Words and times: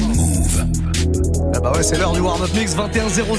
Move. 0.00 0.66
Ah 1.54 1.60
bah 1.60 1.72
ouais, 1.74 1.82
c'est 1.82 1.96
l'heure 1.96 2.12
du 2.12 2.20
warm-up 2.20 2.50
mix 2.54 2.74
21 2.74 3.08
0 3.08 3.36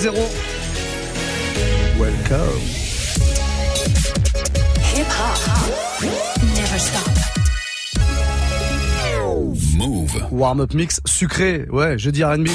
Welcome. 1.99 2.39
Hip 4.95 5.05
hop 5.05 6.01
never 6.55 6.79
stop. 6.79 7.09
Move. 9.77 10.25
Warm-up 10.31 10.73
mix 10.73 11.01
sucré. 11.05 11.67
Ouais, 11.71 11.99
jeudi 11.99 12.23
R&B. 12.23 12.47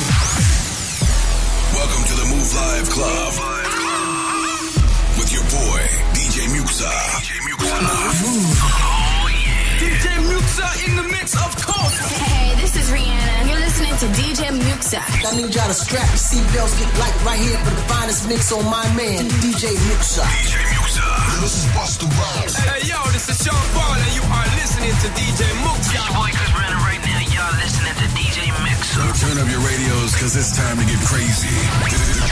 DJ 14.84 15.00
I 15.00 15.32
need 15.32 15.48
y'all 15.56 15.64
to 15.64 15.72
strap 15.72 16.04
your 16.12 16.20
seatbelts, 16.20 16.76
get 16.76 16.92
light 17.00 17.16
right 17.24 17.40
here 17.40 17.56
for 17.64 17.72
the 17.72 17.80
finest 17.88 18.28
mix 18.28 18.52
on 18.52 18.68
my 18.68 18.84
man, 18.92 19.24
DJ 19.40 19.72
Muxxa. 19.88 20.20
DJ 20.20 20.60
Muxxa. 20.76 21.40
This 21.40 21.64
is 21.64 21.66
Busta 21.72 22.04
Rhymes. 22.04 22.52
Hey, 22.60 22.84
yo, 22.84 23.00
this 23.16 23.24
is 23.32 23.40
Sean 23.40 23.56
Paul, 23.72 23.96
and 23.96 24.12
you 24.12 24.20
are 24.28 24.48
listening 24.60 24.92
to 25.00 25.08
DJ 25.16 25.48
Muxxa. 25.64 26.04
boy 26.12 26.28
Chris 26.36 26.52
Brandon 26.52 26.80
right 26.84 27.00
now. 27.00 27.16
Y'all 27.32 27.56
listening 27.64 27.96
to 27.96 28.06
DJ 28.12 28.52
Mix. 28.60 28.92
So 28.92 29.00
turn 29.24 29.40
up 29.40 29.48
your 29.48 29.64
radios, 29.64 30.12
cause 30.20 30.36
it's 30.36 30.52
time 30.52 30.76
to 30.76 30.84
get 30.84 31.00
crazy. 31.08 31.48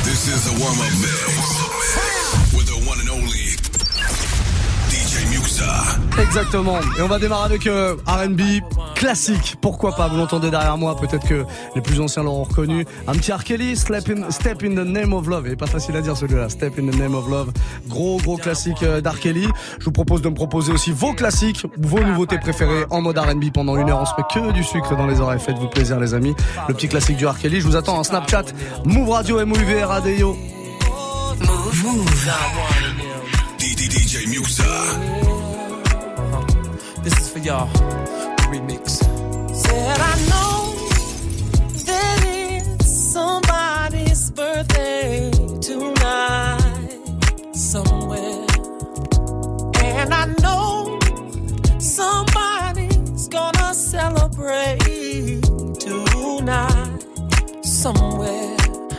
This 0.05 0.29
is 0.29 0.45
the 0.45 0.55
warm-up 0.61 0.93
mix. 1.01 2.53
With 2.53 2.69
the 2.69 2.85
one 2.85 3.01
and 3.01 3.09
only 3.09 3.57
Exactement. 6.21 6.79
Et 6.99 7.03
on 7.03 7.09
va 7.09 7.19
démarrer 7.19 7.45
avec 7.47 7.67
euh, 7.67 7.97
R&B 8.07 8.41
classique. 8.95 9.57
Pourquoi 9.61 9.95
pas 9.95 10.09
Vous 10.09 10.17
l'entendez 10.17 10.51
derrière 10.51 10.77
moi. 10.77 10.97
Peut-être 10.97 11.27
que 11.27 11.45
les 11.75 11.81
plus 11.81 12.01
anciens 12.01 12.23
l'auront 12.23 12.45
reconnu. 12.45 12.87
Un 13.09 13.13
petit 13.13 13.33
R. 13.33 13.45
Kelly, 13.45 13.77
Step 13.77 14.09
in, 14.09 14.31
Step 14.31 14.63
in 14.63 14.71
the 14.71 14.87
Name 14.87 15.13
of 15.13 15.27
Love. 15.27 15.49
Et 15.49 15.57
pas 15.57 15.67
facile 15.67 15.97
à 15.97 16.01
dire 16.01 16.17
celui-là. 16.17 16.49
Step 16.49 16.79
in 16.79 16.91
the 16.91 16.97
Name 16.97 17.15
of 17.15 17.29
Love. 17.29 17.53
Gros 17.89 18.19
gros 18.19 18.37
classique 18.37 18.83
euh, 18.83 19.01
d'R. 19.01 19.19
Kelly. 19.21 19.49
Je 19.79 19.85
vous 19.85 19.93
propose 19.93 20.23
de 20.23 20.29
me 20.29 20.35
proposer 20.35 20.73
aussi 20.73 20.93
vos 20.93 21.13
classiques, 21.13 21.67
vos 21.79 22.01
nouveautés 22.01 22.39
préférées 22.39 22.85
en 22.91 23.01
mode 23.01 23.19
R&B 23.19 23.51
pendant 23.53 23.77
une 23.77 23.91
heure. 23.91 24.01
On 24.01 24.07
se 24.07 24.13
met 24.17 24.25
que 24.33 24.53
du 24.53 24.63
sucre 24.65 24.97
dans 24.97 25.07
les 25.07 25.21
oreilles. 25.21 25.41
Faites-vous 25.41 25.69
plaisir 25.69 25.99
les 25.99 26.15
amis. 26.15 26.35
Le 26.69 26.75
petit 26.75 26.89
classique 26.89 27.17
du 27.17 27.27
R. 27.27 27.39
Kelly. 27.39 27.61
Je 27.61 27.67
vous 27.67 27.77
attends 27.77 27.99
en 27.99 28.05
Snapchat. 28.05 28.45
Move 28.85 29.11
Radio, 29.11 29.41
M-O-U-V, 29.41 29.83
R-A-D-I-O. 29.85 30.37
DJ 34.13 34.27
Muxa. 34.27 35.22
This 37.03 37.19
is 37.19 37.29
for 37.33 37.41
y'all. 37.41 37.67
Remix. 38.53 39.03
Said 39.53 39.99
I 39.99 40.15
know 40.31 40.75
that 41.87 42.21
it's 42.25 42.93
somebody's 43.13 44.31
birthday 44.31 45.31
tonight 45.61 47.01
somewhere. 47.55 48.47
And 49.83 50.15
I 50.15 50.27
know 50.43 51.01
somebody's 51.81 53.27
gonna 53.27 53.75
celebrate 53.75 55.43
tonight 55.81 57.05
somewhere. 57.65 58.57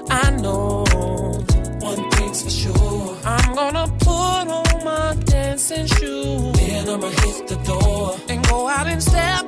I 0.10 0.30
know 0.42 0.84
one 1.80 2.12
thing's 2.12 2.44
for 2.44 2.50
sure. 2.50 3.18
I'm 3.24 3.56
gonna 3.56 3.88
put 4.00 4.48
on 4.60 4.84
my 4.84 5.16
dancing 5.24 5.88
shoes. 5.88 6.52
Then 6.54 6.90
I'ma 6.90 7.08
hit 7.08 7.48
the 7.48 7.56
door 7.66 7.83
out 8.84 8.92
and 8.92 9.04
step 9.04 9.46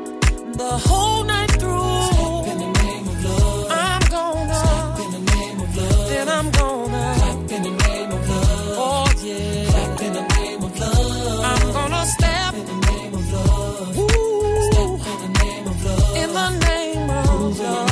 the 0.61 0.71
whole 0.87 1.23
night 1.23 1.51
through. 1.59 2.01
Step 2.11 2.47
in 2.51 2.57
the 2.63 2.71
name 2.83 3.07
of 3.07 3.25
love. 3.25 3.67
I'm 3.71 4.01
gonna 4.15 4.55
step 4.63 4.99
in 5.03 5.11
the 5.15 5.21
name 5.35 5.59
of 5.59 5.77
love. 5.77 6.09
Then 6.09 6.29
I'm 6.29 6.49
gonna 6.51 7.03
clap 7.17 7.51
in 7.55 7.61
the 7.67 7.73
name 7.85 8.11
of 8.11 8.29
love. 8.29 8.75
Oh 8.85 9.05
yeah, 9.23 9.71
clap 9.71 10.01
in 10.07 10.13
the 10.13 10.25
name 10.37 10.63
of 10.63 10.79
love. 10.79 11.43
I'm 11.51 11.63
gonna 11.77 12.05
step 12.05 12.53
in 12.59 12.65
the 12.71 12.77
name 12.91 13.13
of 13.19 13.33
love. 13.33 13.97
Ooh. 13.97 14.71
Step 14.71 15.03
in 15.11 15.17
the 15.23 15.31
name 15.43 15.65
of 15.71 15.85
love. 15.85 16.15
In 16.21 16.29
the 16.33 16.49
name 16.67 17.09
of 17.09 17.59
love. 17.59 17.91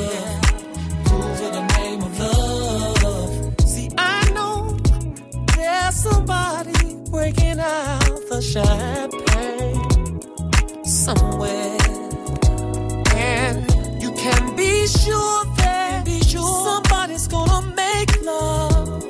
Yeah. 0.00 0.30
Move 1.10 1.40
in 1.46 1.52
the 1.58 1.64
name 1.76 2.02
of 2.08 2.12
love. 2.20 3.60
See, 3.72 3.88
I 3.98 4.30
know 4.36 4.52
there's 5.56 5.94
somebody 6.06 6.96
breaking 7.10 7.58
out 7.60 8.20
the 8.30 8.40
champagne 8.40 9.13
somewhere. 11.04 11.76
And 13.14 14.02
you 14.02 14.10
can 14.12 14.56
be 14.56 14.86
sure 14.86 15.44
that 15.58 16.08
somebody's 16.32 17.26
gonna 17.28 17.60
make 17.76 18.10
love 18.22 19.04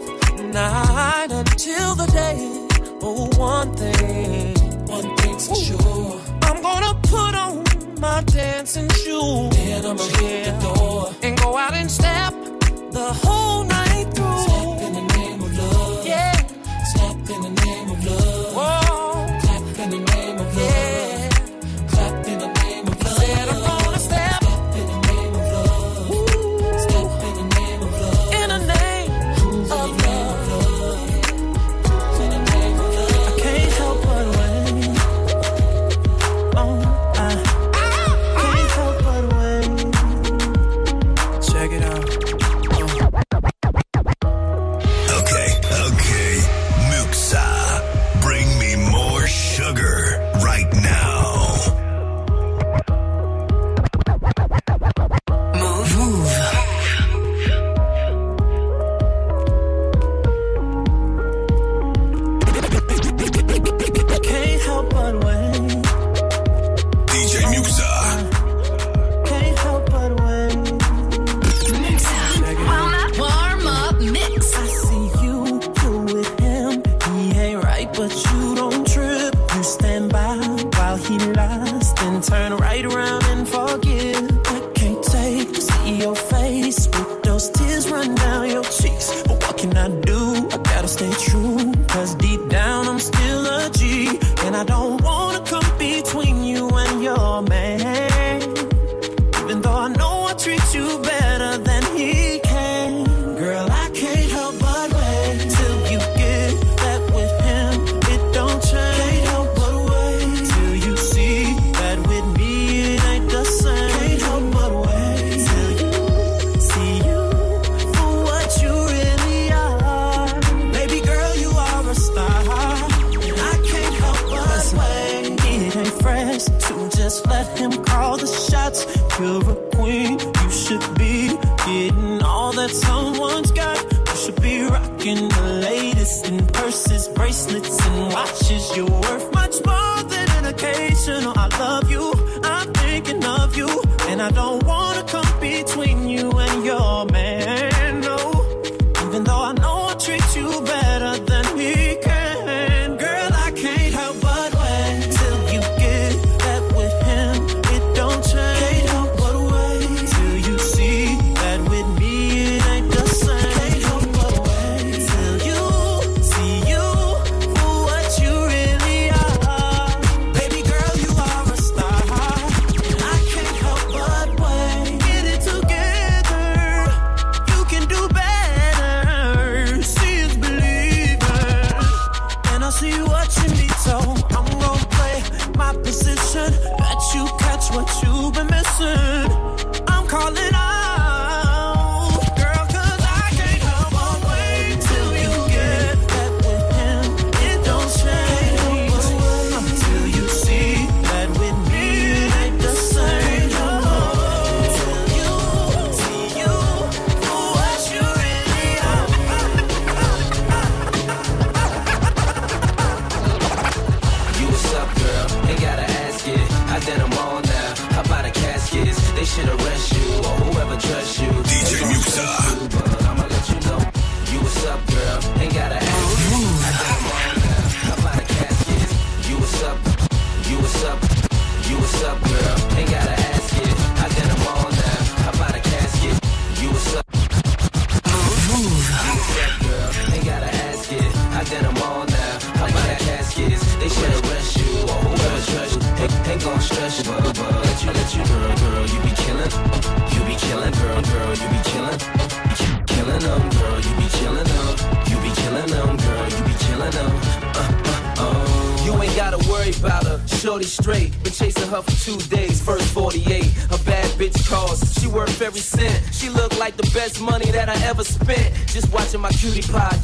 night 0.53 1.31
until 1.31 1.95
the 1.95 2.07
day. 2.23 2.39
Oh, 3.01 3.31
one 3.39 3.71
thing, 3.77 4.55
one 4.97 5.17
thing's 5.19 5.47
for 5.49 5.55
sure. 5.55 6.21
I'm 6.43 6.61
gonna 6.69 6.95
put 7.13 7.33
on 7.45 7.63
my 8.01 8.23
dancing 8.27 8.91
shoes. 9.03 9.51
Then 9.57 9.87
I'ma 9.87 10.07
hit 10.19 10.45
the 10.47 10.55
door 10.67 11.13
and 11.23 11.39
go 11.39 11.57
out 11.57 11.75
and 11.75 11.89
step 11.89 12.33
the 12.91 13.09
whole 13.23 13.63
night 13.77 14.07
through. 14.15 14.43
Step 14.49 14.83
in 14.87 14.93
the 14.99 15.05
name 15.17 15.41
of 15.47 15.59
love. 15.59 16.07
Yeah. 16.07 16.37
Step 16.93 17.19
in 17.35 17.41
the 17.47 17.53
name 17.65 17.91
of 17.95 18.07
love. 18.07 18.44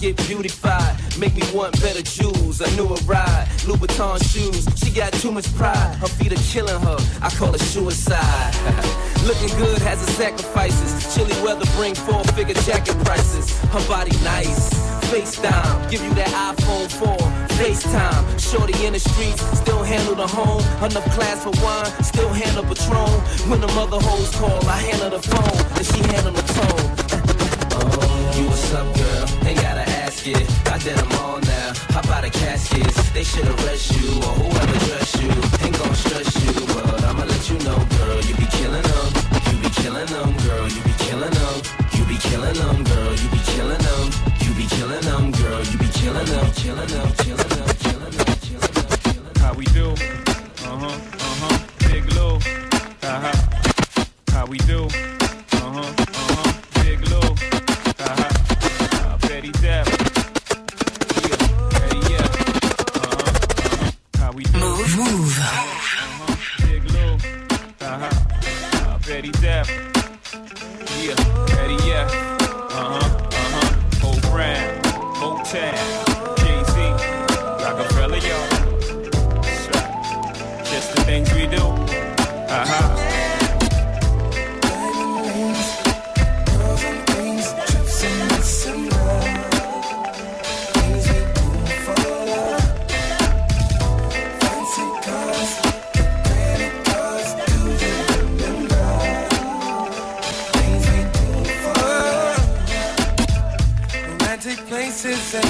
Get 0.01 0.17
beautified. 0.27 0.97
Make 1.19 1.35
me 1.35 1.43
want 1.53 1.81
better 1.81 2.03
jewels, 2.03 2.61
a 2.61 2.77
newer 2.77 2.97
ride. 3.05 3.47
Louboutin 3.69 4.19
shoes, 4.33 4.67
she 4.77 4.91
got 4.91 5.13
too 5.13 5.31
much 5.31 5.53
pride. 5.55 5.95
Her 5.97 6.09
feet 6.09 6.33
are 6.33 6.43
killing 6.53 6.81
her, 6.81 6.97
I 7.21 7.29
call 7.31 7.55
it 7.55 7.61
suicide. 7.61 8.55
Looking 9.25 9.57
good 9.59 9.79
has 9.83 10.03
its 10.03 10.13
sacrifices. 10.13 11.15
Chilly 11.15 11.35
weather 11.43 11.67
bring 11.77 11.95
four 11.95 12.25
figure 12.33 12.55
jacket 12.63 12.97
prices. 13.05 13.59
Her 13.65 13.87
body 13.87 14.17
nice. 14.25 14.73
FaceTime, 15.11 15.91
give 15.91 16.03
you 16.05 16.15
that 16.15 16.29
iPhone 16.29 16.89
4, 16.89 17.17
FaceTime. 17.59 18.23
Shorty 18.39 18.87
in 18.87 18.93
the 18.93 19.01
streets, 19.01 19.43
still 19.59 19.83
handle 19.83 20.15
the 20.15 20.27
home. 20.27 20.63
Enough 20.85 21.05
class 21.17 21.43
for 21.43 21.51
wine, 21.63 22.05
still 22.05 22.29
handle 22.29 22.63
Patron. 22.63 23.11
When 23.51 23.61
the 23.61 23.69
mother 23.69 23.99
hoes 24.01 24.31
call, 24.37 24.65
I 24.69 24.79
handle 24.79 25.11
the 25.11 25.21
phone, 25.21 25.77
and 25.77 25.85
she 25.85 25.99
handle 26.15 26.33
the 26.33 26.43
tone. 26.43 27.00
You 28.37 28.45
what's 28.49 28.73
up, 28.75 28.89
girl? 28.97 29.25
Ain't 29.49 29.61
gotta 29.61 29.87
ask 30.05 30.27
it. 30.27 30.47
I 30.69 30.79
did 30.79 30.97
them 30.97 31.13
all 31.21 31.41
now. 31.41 31.73
How 31.95 32.15
out 32.15 32.23
the 32.23 32.31
caskets? 32.31 33.11
They 33.11 33.25
should 33.25 33.47
arrest 33.47 33.93
you 33.97 34.09
or 34.27 34.35
whoever 34.41 34.79
dress 34.87 35.11
you. 35.23 35.31
Ain't 35.65 35.77
gon' 35.79 35.95
stress 35.95 36.31
you, 36.45 36.53
but 36.75 37.05
I'ma 37.05 37.25
let 37.25 37.43
you 37.51 37.59
know, 37.67 37.79
girl. 37.97 38.21
You 38.29 38.35
be 38.37 38.47
killing 38.59 38.87
them. 38.91 39.09
You 39.51 39.57
be 39.63 39.71
killing 39.83 40.07
them, 40.15 40.31
girl. 40.47 40.67
You 40.69 40.83
be 40.83 40.95
killing 41.05 41.35
them. 41.41 41.57
You 41.97 42.05
be 42.05 42.17
killing 42.19 42.55
them, 42.55 42.85
girl. 42.85 43.13
You 43.23 43.29
be 43.31 43.41
killing 43.53 43.83
them. 43.89 44.05
You 44.43 44.51
be 44.55 44.65
killing 44.77 45.05
them, 45.09 45.31
girl. 45.33 45.63
You 45.65 45.79
be. 45.79 45.91
Killing 46.01 46.25
them, 46.25 46.51
killing 46.53 46.89
them, 46.89 47.13
killing 47.13 47.49
them, 47.49 47.69
killing 47.83 48.11
them, 48.11 48.37
killing 48.41 48.73
them. 48.73 49.35
How 49.37 49.53
we 49.53 49.65
do? 49.67 49.91
Uh 49.91 50.79
huh, 50.81 50.87
uh 50.87 51.35
huh. 51.41 51.59
Big 51.91 52.05
Lou. 52.15 52.37
Uh 53.03 53.21
huh. 53.21 54.05
How 54.31 54.47
we 54.47 54.57
do? 54.59 54.85
Uh 54.87 55.71
huh, 55.77 55.93
Yeah, 71.01 71.15
Betty, 71.47 71.77
yeah. 71.89 72.07
Uh-huh, 72.73 72.99
uh-huh. 72.99 74.07
Old 74.07 74.21
Brown, 74.23 74.83
Motown, 75.17 76.10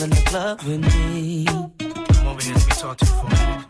Girl 0.00 0.04
in 0.04 0.16
the 0.16 0.22
club 0.24 0.62
with 0.62 0.80
me. 0.80 1.44
Come 1.44 2.26
over 2.26 2.40
here, 2.40 2.54
let 2.54 2.66
me 2.66 2.72
talk 2.72 2.96
to 2.96 3.04
you 3.04 3.12
for 3.12 3.26
a 3.26 3.30
minute. 3.30 3.66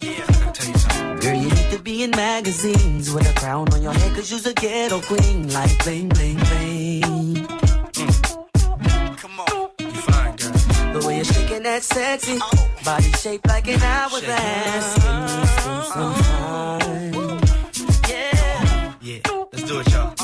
Yeah, 0.00 0.24
I 0.26 0.32
gotta 0.32 0.52
tell 0.52 0.68
you 0.68 0.78
something. 0.78 1.18
Girl, 1.18 1.34
you 1.34 1.50
need 1.50 1.70
to 1.70 1.78
be 1.82 2.02
in 2.02 2.10
magazines 2.12 3.12
with 3.12 3.30
a 3.30 3.34
crown 3.38 3.70
on 3.74 3.82
your 3.82 3.92
head, 3.92 4.14
cause 4.14 4.30
you's 4.30 4.46
a 4.46 4.54
ghetto 4.54 5.00
queen. 5.02 5.52
Like 5.52 5.84
bling, 5.84 6.08
bling, 6.08 6.36
bling. 6.36 7.02
Mm. 7.92 9.18
Come 9.18 9.40
on, 9.40 9.68
you 9.78 9.90
fine, 9.90 10.36
girl. 10.36 10.52
The 10.98 11.06
way 11.06 11.16
you're 11.16 11.24
shaking 11.26 11.62
that 11.64 11.82
sexy 11.82 12.38
body 12.82 13.12
shaped 13.12 13.46
like 13.46 13.68
an 13.68 13.82
hourglass. 13.82 14.94
Give 14.94 15.04
me 15.04 15.46
some, 15.60 15.84
some 15.92 16.14
time. 16.22 17.12
Yeah. 18.08 18.94
Yeah, 19.02 19.18
let's 19.52 19.62
do 19.64 19.80
it, 19.80 19.92
y'all. 19.92 20.14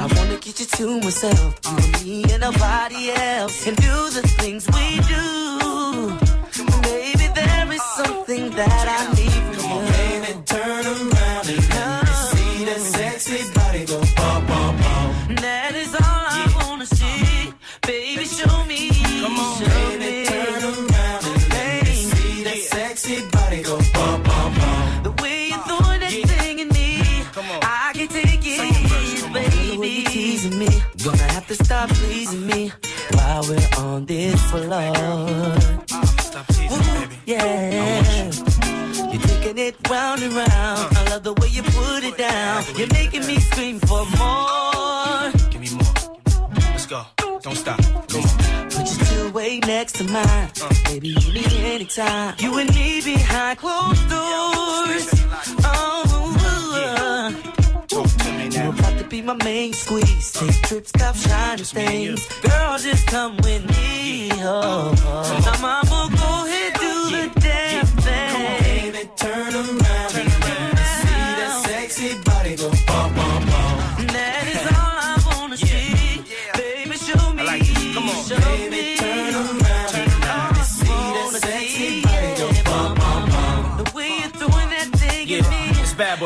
I 0.00 0.06
wanna 0.14 0.38
get 0.38 0.60
you 0.60 0.66
to 0.66 1.00
myself, 1.00 1.58
you 1.64 1.76
and 1.76 2.04
me 2.04 2.24
and 2.32 2.42
nobody 2.42 3.10
else, 3.10 3.66
and 3.66 3.76
do 3.76 4.10
the 4.10 4.27
Don't 47.42 47.54
stop. 47.56 47.80
Come 48.08 48.22
on. 48.22 48.70
Put 48.70 48.86
your 48.90 49.06
two 49.06 49.32
way 49.32 49.60
next 49.60 49.94
to 49.96 50.04
mine. 50.04 50.50
Uh. 50.62 50.74
Baby, 50.84 51.08
you 51.08 51.32
need 51.32 51.52
anytime. 51.52 52.34
You 52.38 52.58
and 52.58 52.68
me 52.74 53.00
behind 53.02 53.58
closed 53.58 54.08
doors. 54.08 55.08
Oh, 55.64 56.04
Talk 57.88 58.06
to 58.06 58.32
me 58.32 58.48
you're 58.48 58.68
about 58.68 58.98
to 58.98 59.04
be 59.04 59.22
my 59.22 59.34
main 59.44 59.72
squeeze. 59.72 60.32
Take 60.32 60.62
trips, 60.62 60.92
cop 60.92 61.14
shiny 61.16 61.62
things. 61.62 62.28
Girl, 62.42 62.78
just 62.78 63.06
come 63.06 63.36
with 63.38 63.64
me. 63.68 64.30
Oh, 64.32 64.94
oh. 64.96 65.40
Now, 65.44 65.60
mama, 65.60 66.16
go 66.16 66.37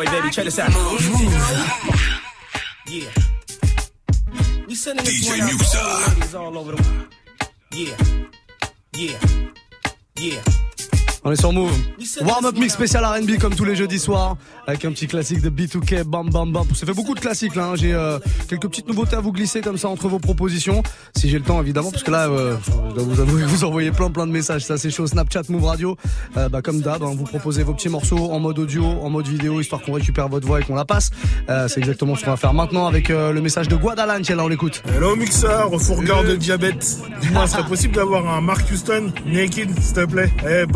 boy, 0.04 0.10
baby. 0.10 0.30
Check 0.30 0.44
this 0.44 0.58
out. 0.58 0.70
Yeah. 2.86 3.08
We 4.66 4.74
sending 4.74 5.04
this 5.04 5.26
DJ 5.26 5.40
one 5.40 5.48
out 5.48 6.34
all 6.34 6.34
all 6.34 6.58
over 6.58 6.72
the 6.72 6.82
world. 6.82 7.08
Yeah. 7.72 7.96
Yeah. 8.94 9.18
Yeah. 10.16 10.71
On 11.24 11.30
est 11.30 11.36
sur 11.36 11.52
Move. 11.52 11.70
Warm-up 12.22 12.56
mix 12.58 12.72
spécial 12.74 13.04
R&B 13.04 13.38
comme 13.40 13.54
tous 13.54 13.64
les 13.64 13.76
jeudis 13.76 14.00
soirs 14.00 14.36
avec 14.66 14.84
un 14.84 14.90
petit 14.90 15.06
classique 15.06 15.40
de 15.40 15.50
B2K, 15.50 16.02
bam 16.02 16.28
bam 16.28 16.50
bam. 16.50 16.64
Ça 16.74 16.84
fait 16.84 16.92
beaucoup 16.94 17.14
de 17.14 17.20
classiques 17.20 17.54
là. 17.54 17.66
hein. 17.68 17.76
J'ai 17.76 17.92
euh, 17.94 18.18
quelques 18.48 18.66
petites 18.68 18.88
nouveautés 18.88 19.14
à 19.14 19.20
vous 19.20 19.30
glisser 19.30 19.60
comme 19.60 19.78
ça 19.78 19.88
entre 19.88 20.08
vos 20.08 20.18
propositions, 20.18 20.82
si 21.16 21.28
j'ai 21.28 21.38
le 21.38 21.44
temps 21.44 21.60
évidemment, 21.62 21.92
parce 21.92 22.02
que 22.02 22.10
là, 22.10 22.28
euh, 22.28 22.56
je 22.90 22.94
dois 22.94 23.04
vous 23.04 23.20
avouer, 23.20 23.42
vous 23.46 23.62
envoyez 23.64 23.92
plein 23.92 24.10
plein 24.10 24.26
de 24.26 24.32
messages. 24.32 24.64
Ça 24.64 24.78
c'est 24.78 24.90
chaud. 24.90 25.06
Snapchat, 25.06 25.42
Move 25.48 25.64
Radio, 25.64 25.96
Euh, 26.36 26.48
bah, 26.48 26.60
comme 26.60 26.80
d'hab, 26.80 27.04
hein, 27.04 27.12
vous 27.16 27.22
proposez 27.24 27.62
vos 27.62 27.74
petits 27.74 27.88
morceaux 27.88 28.32
en 28.32 28.40
mode 28.40 28.58
audio, 28.58 28.84
en 28.84 29.08
mode 29.08 29.28
vidéo, 29.28 29.60
histoire 29.60 29.80
qu'on 29.82 29.92
récupère 29.92 30.28
votre 30.28 30.46
voix 30.48 30.58
et 30.60 30.64
qu'on 30.64 30.74
la 30.74 30.84
passe. 30.84 31.10
Euh, 31.48 31.68
c'est 31.68 31.78
exactement 31.78 32.16
ce 32.16 32.24
qu'on 32.24 32.32
va 32.32 32.36
faire 32.36 32.52
maintenant 32.54 32.88
avec 32.88 33.10
le 33.10 33.40
message 33.40 33.68
de 33.68 33.76
Guadalan. 33.76 34.22
Tiens 34.22 34.34
là, 34.36 34.44
on 34.44 34.48
l'écoute. 34.48 34.82
Hello 34.92 35.14
Mixer, 35.14 35.68
refourgueur 35.70 36.24
de 36.24 36.34
diabète. 36.34 36.98
Dis-moi, 37.20 37.46
serait 37.46 37.64
possible 37.64 37.94
d'avoir 37.94 38.26
un 38.28 38.40
Mark 38.40 38.66
Houston 38.72 39.12
naked, 39.24 39.70
s'il 39.80 39.94
te 39.94 40.04
plaît? 40.04 40.32
Eh. 40.48 40.66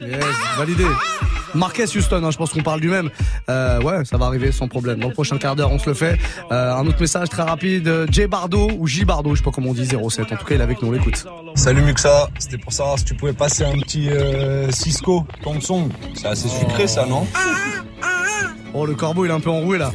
Yes, 0.00 0.24
validé. 0.56 0.84
Marquez 1.54 1.84
Houston, 1.96 2.22
hein, 2.22 2.30
je 2.30 2.36
pense 2.36 2.52
qu'on 2.52 2.62
parle 2.62 2.80
du 2.80 2.88
même. 2.88 3.08
Euh, 3.48 3.80
ouais, 3.80 4.04
ça 4.04 4.18
va 4.18 4.26
arriver 4.26 4.52
sans 4.52 4.68
problème. 4.68 4.98
Dans 4.98 5.08
le 5.08 5.14
prochain 5.14 5.38
quart 5.38 5.56
d'heure, 5.56 5.72
on 5.72 5.78
se 5.78 5.88
le 5.88 5.94
fait. 5.94 6.18
Euh, 6.52 6.74
un 6.74 6.86
autre 6.86 7.00
message 7.00 7.28
très 7.30 7.42
rapide. 7.44 7.88
euh, 7.88 8.06
J 8.10 8.26
Bardo 8.26 8.68
ou 8.78 8.86
J 8.86 9.04
Bardo, 9.06 9.34
je 9.34 9.38
sais 9.38 9.44
pas 9.44 9.52
comment 9.52 9.70
on 9.70 9.74
dit 9.74 9.86
07. 9.86 10.32
En 10.32 10.36
tout 10.36 10.44
cas, 10.44 10.54
il 10.54 10.60
est 10.60 10.64
avec 10.64 10.82
nous. 10.82 10.88
On 10.88 10.92
l'écoute. 10.92 11.24
Salut 11.54 11.80
Muxa, 11.82 12.28
c'était 12.38 12.58
pour 12.58 12.72
savoir 12.72 12.98
si 12.98 13.06
tu 13.06 13.14
pouvais 13.14 13.32
passer 13.32 13.64
un 13.64 13.78
petit 13.78 14.10
euh, 14.10 14.70
Cisco, 14.70 15.24
ton 15.42 15.58
son. 15.60 15.88
C'est 16.14 16.26
assez 16.28 16.48
sucré 16.48 16.86
ça, 16.86 17.06
non? 17.06 17.26
Oh, 18.74 18.84
le 18.84 18.94
corbeau, 18.94 19.24
il 19.24 19.30
est 19.30 19.34
un 19.34 19.40
peu 19.40 19.50
enroué 19.50 19.78
là. 19.78 19.90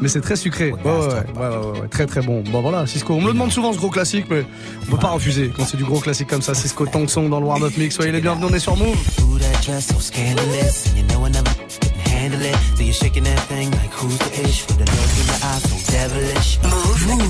Mais 0.00 0.08
c'est 0.08 0.20
très 0.20 0.36
sucré. 0.36 0.72
Ouais, 0.72 0.78
ouais, 0.84 0.90
ouais, 0.90 0.96
ouais, 0.96 1.48
ouais, 1.48 1.80
ouais, 1.80 1.88
très 1.88 2.06
très 2.06 2.22
bon. 2.22 2.42
Bon 2.42 2.60
voilà, 2.60 2.86
Cisco. 2.86 3.14
On 3.14 3.20
me 3.20 3.26
le 3.26 3.32
demande 3.32 3.50
souvent 3.52 3.72
ce 3.72 3.78
gros 3.78 3.90
classique, 3.90 4.26
mais 4.30 4.44
on 4.82 4.86
peut 4.92 4.98
pas 4.98 5.10
refuser 5.10 5.52
quand 5.56 5.64
c'est 5.64 5.76
du 5.76 5.84
gros 5.84 5.98
classique 6.00 6.28
comme 6.28 6.42
ça. 6.42 6.54
Cisco 6.54 6.86
Tang 6.86 7.08
Song 7.08 7.28
dans 7.28 7.40
le 7.40 7.46
Warm 7.46 7.64
Up 7.64 7.76
Mix. 7.76 7.96
Soyez 7.96 8.12
les 8.12 8.20
bienvenus, 8.20 8.48
on 8.50 8.54
est 8.54 8.60
sur 8.60 8.76
Move. 8.76 8.96
So 9.16 9.24
I 9.38 9.42
handle 12.18 12.42
it. 12.42 12.58
You're 12.88 12.94
shaking 12.94 13.24
that 13.24 13.38
thing 13.48 13.70
like 13.72 13.90
who's 13.92 14.16
the 14.18 14.40
ish? 14.40 14.66
With 14.66 14.78
the 14.80 14.86
look 14.88 15.12
in 15.20 15.26
your 15.28 15.40
eyes 15.44 15.62
so 15.68 15.76
devilish. 15.92 16.56
Move, 16.64 17.06
move. 17.06 17.28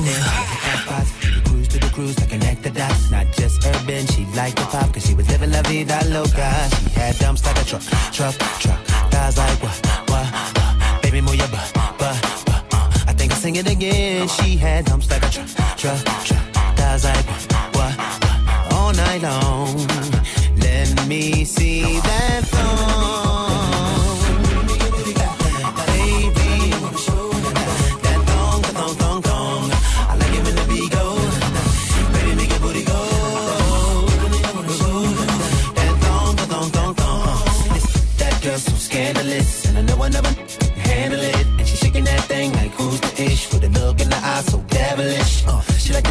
You 1.35 1.41
cruise 1.43 1.67
to 1.69 1.79
the 1.81 1.91
cruise 1.93 2.17
like 2.21 2.31
connect 2.31 2.63
the 2.63 2.71
dots. 2.71 3.11
Not 3.11 3.27
just 3.33 3.67
urban, 3.67 4.07
she 4.07 4.25
liked 4.37 4.57
the 4.57 4.63
pop 4.71 4.93
cause 4.95 5.05
she 5.05 5.15
was 5.15 5.29
living 5.29 5.51
la 5.51 5.63
vida 5.63 5.99
loca. 6.15 6.71
She 6.71 6.91
had 7.01 7.19
dumps 7.19 7.45
like 7.45 7.61
a 7.61 7.65
truck, 7.65 7.83
truck, 8.13 8.39
truck. 8.63 8.79
Guys 9.11 9.37
like 9.37 9.61
what, 9.63 9.81
what, 9.87 10.11
what? 10.11 10.27
Baby, 11.03 11.21
move 11.23 11.35
your 11.35 11.49
butt, 11.49 11.73
butt, 11.75 11.99
sing 13.49 13.57
it 13.57 13.71
again. 13.71 14.29
She 14.29 14.57
had 14.57 14.85
dumps 14.85 15.11
like 15.11 15.23
a 15.23 15.31
truck, 15.31 15.49
truck, 15.77 16.05
truck. 16.25 16.49
Like 17.05 17.27
what, 17.27 17.53
what, 17.53 17.95
what? 17.97 18.73
All 18.75 18.93
night 18.93 19.23
long. 19.23 19.87
Let 20.57 21.07
me 21.07 21.45
see 21.45 22.01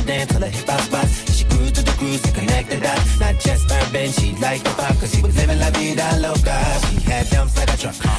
dance 0.07 0.31
till 0.31 0.41
her 0.41 0.47
hip 0.47 0.67
hop 0.67 0.81
spots. 0.81 1.37
She 1.37 1.43
cruise 1.45 1.71
to 1.73 1.83
the 1.83 1.91
cruise 1.91 2.21
to 2.21 2.31
connect 2.31 2.69
the 2.69 2.77
dots. 2.77 3.19
Not 3.19 3.35
just 3.39 3.71
urban, 3.71 4.09
she 4.11 4.31
like 4.37 4.63
the 4.63 4.71
pop 4.71 4.97
cause 4.99 5.13
she 5.13 5.21
was 5.21 5.35
living 5.35 5.59
la 5.59 5.69
vida 5.71 6.07
loca. 6.19 6.57
She 6.89 7.01
had 7.01 7.29
dumps 7.29 7.55
like 7.57 7.73
a 7.73 7.77
truck. 7.77 8.16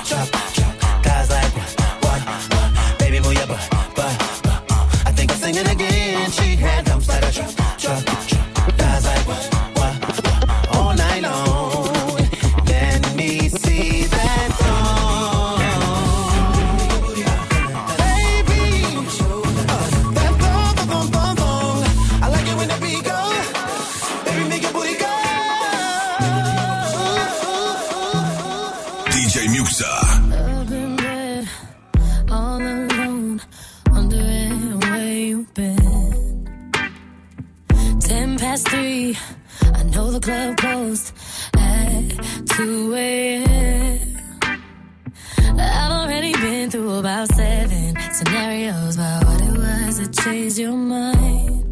Scenarios 48.19 48.97
about 48.97 49.25
what 49.27 49.41
it 49.41 49.57
was 49.57 49.99
that 50.01 50.13
changed 50.25 50.59
your 50.59 50.73
mind. 50.73 51.65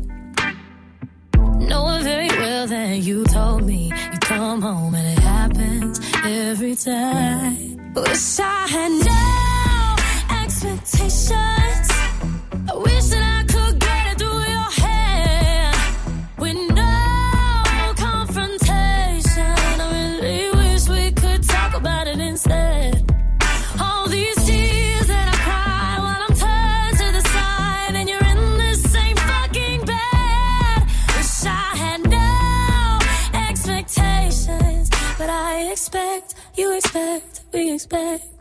Knowing 1.58 2.04
very 2.04 2.28
well 2.28 2.68
that 2.68 2.98
you 2.98 3.24
told 3.24 3.64
me 3.64 3.90
you 4.12 4.18
come 4.20 4.62
home 4.62 4.94
and 4.94 5.18
it 5.18 5.22
happens 5.24 6.00
every 6.24 6.76
time. 6.76 7.94
Wish 7.94 8.38
I 8.38 8.66
had 8.74 8.92
no 9.10 10.42
expectations. 10.44 11.55
Expect, 37.76 38.24
we 38.24 38.35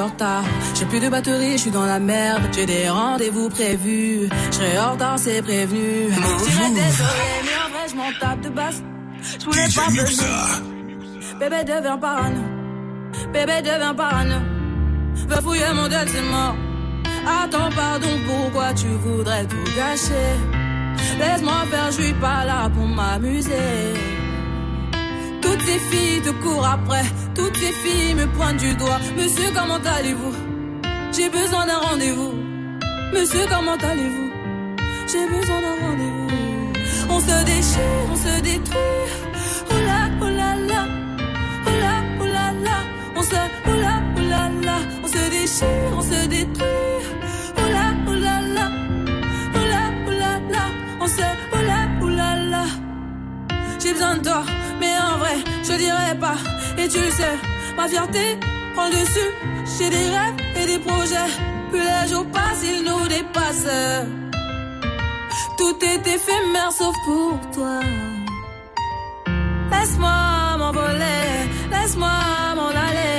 en 0.00 0.06
retard. 0.06 0.44
J'ai 0.74 0.86
plus 0.86 1.00
de 1.00 1.08
batterie, 1.08 1.52
je 1.52 1.62
suis 1.62 1.70
dans 1.70 1.86
la 1.86 1.98
merde. 1.98 2.42
J'ai 2.52 2.66
des 2.66 2.88
rendez-vous 2.88 3.48
prévus. 3.48 4.28
Je 4.50 4.56
serai 4.56 4.78
en 4.78 4.92
retard, 4.92 5.18
c'est 5.18 5.42
prévenu. 5.42 6.08
Je 6.10 6.50
dirais 6.50 6.70
désolé, 6.70 7.30
mais 7.44 7.56
en 7.64 7.70
vrai, 7.72 7.88
je 7.90 7.96
m'en 7.96 8.12
tape 8.20 8.40
de 8.40 8.48
basse. 8.48 8.82
Je 9.38 9.44
voulais 9.44 9.68
pas 9.74 9.90
venir. 9.90 10.62
Bébé 11.38 11.64
devient 11.64 11.98
parano. 12.00 12.42
Bébé 13.32 13.62
devient 13.62 13.94
parano. 13.96 14.36
Va 15.28 15.40
fouiller 15.40 15.72
mon 15.74 15.88
del, 15.88 16.08
c'est 16.08 16.22
mort. 16.22 16.54
Attends, 17.26 17.70
pardon, 17.76 18.08
pourquoi 18.26 18.72
tu 18.74 18.86
voudrais 18.86 19.44
tout 19.46 19.56
gâcher? 19.76 20.30
Laisse-moi 21.18 21.64
faire, 21.70 21.90
je 21.90 22.02
suis 22.02 22.12
pas 22.14 22.44
là 22.44 22.70
pour 22.74 22.86
m'amuser. 22.86 24.19
Toutes 25.50 25.62
ces 25.62 25.80
filles 25.80 26.20
te 26.22 26.30
courent 26.30 26.64
après, 26.64 27.02
toutes 27.34 27.56
ces 27.56 27.72
filles 27.72 28.14
me 28.14 28.26
pointent 28.28 28.58
du 28.58 28.72
doigt. 28.74 29.00
Monsieur, 29.16 29.50
comment 29.52 29.80
allez-vous? 29.98 30.32
J'ai 31.10 31.28
besoin 31.28 31.66
d'un 31.66 31.78
rendez-vous. 31.78 32.34
Monsieur, 33.12 33.44
comment 33.48 33.74
allez-vous? 33.90 34.30
J'ai 35.10 35.26
besoin 35.26 35.60
d'un 35.60 35.76
rendez-vous. 35.86 36.28
On 37.08 37.18
se 37.18 37.44
déchire, 37.44 38.06
on 38.12 38.14
se 38.14 38.40
détruit. 38.42 38.78
Oh 39.70 39.80
là, 39.88 40.08
oh 40.22 40.28
là 40.28 40.54
là. 40.54 40.86
Oh 41.66 41.70
là, 41.82 41.94
oh 42.20 42.26
là 42.26 42.52
là. 42.52 42.76
On 43.16 43.22
se, 43.22 43.34
oh 43.34 43.80
là, 43.82 44.02
oh 44.16 44.20
là 44.20 44.50
là. 44.66 44.76
On 45.02 45.08
se 45.08 45.30
déchire, 45.30 45.90
on 45.98 46.02
se 46.02 46.28
détruit. 46.28 47.02
Oh 47.56 47.72
là, 47.72 47.86
oh. 48.06 48.10
Oh 48.10 48.14
là, 48.14 48.68
oh. 50.06 50.12
On 51.00 51.08
se, 51.08 51.22
oh 51.22 51.56
oh. 51.56 52.10
J'ai 53.82 53.92
besoin 53.94 54.16
de 54.16 54.22
toi, 54.22 54.44
dirais 55.84 56.16
pas. 56.18 56.38
Et 56.78 56.88
tu 56.88 56.98
le 57.06 57.10
sais, 57.10 57.36
ma 57.76 57.88
fierté 57.88 58.38
prends 58.74 58.88
le 58.88 58.98
dessus. 59.00 59.30
J'ai 59.78 59.90
des 59.90 60.08
rêves 60.16 60.38
et 60.58 60.66
des 60.66 60.78
projets. 60.78 61.30
Plus 61.70 61.86
les 61.90 62.08
jours 62.10 62.26
passent, 62.36 62.64
ils 62.72 62.82
nous 62.88 63.04
dépassent. 63.08 63.78
Tout 65.58 65.76
est 65.92 66.04
éphémère 66.16 66.72
sauf 66.72 66.94
pour 67.06 67.38
toi. 67.54 67.80
Laisse-moi 69.72 70.56
m'envoler, 70.58 71.26
laisse-moi 71.70 72.16
m'en 72.56 72.68
aller. 72.68 73.10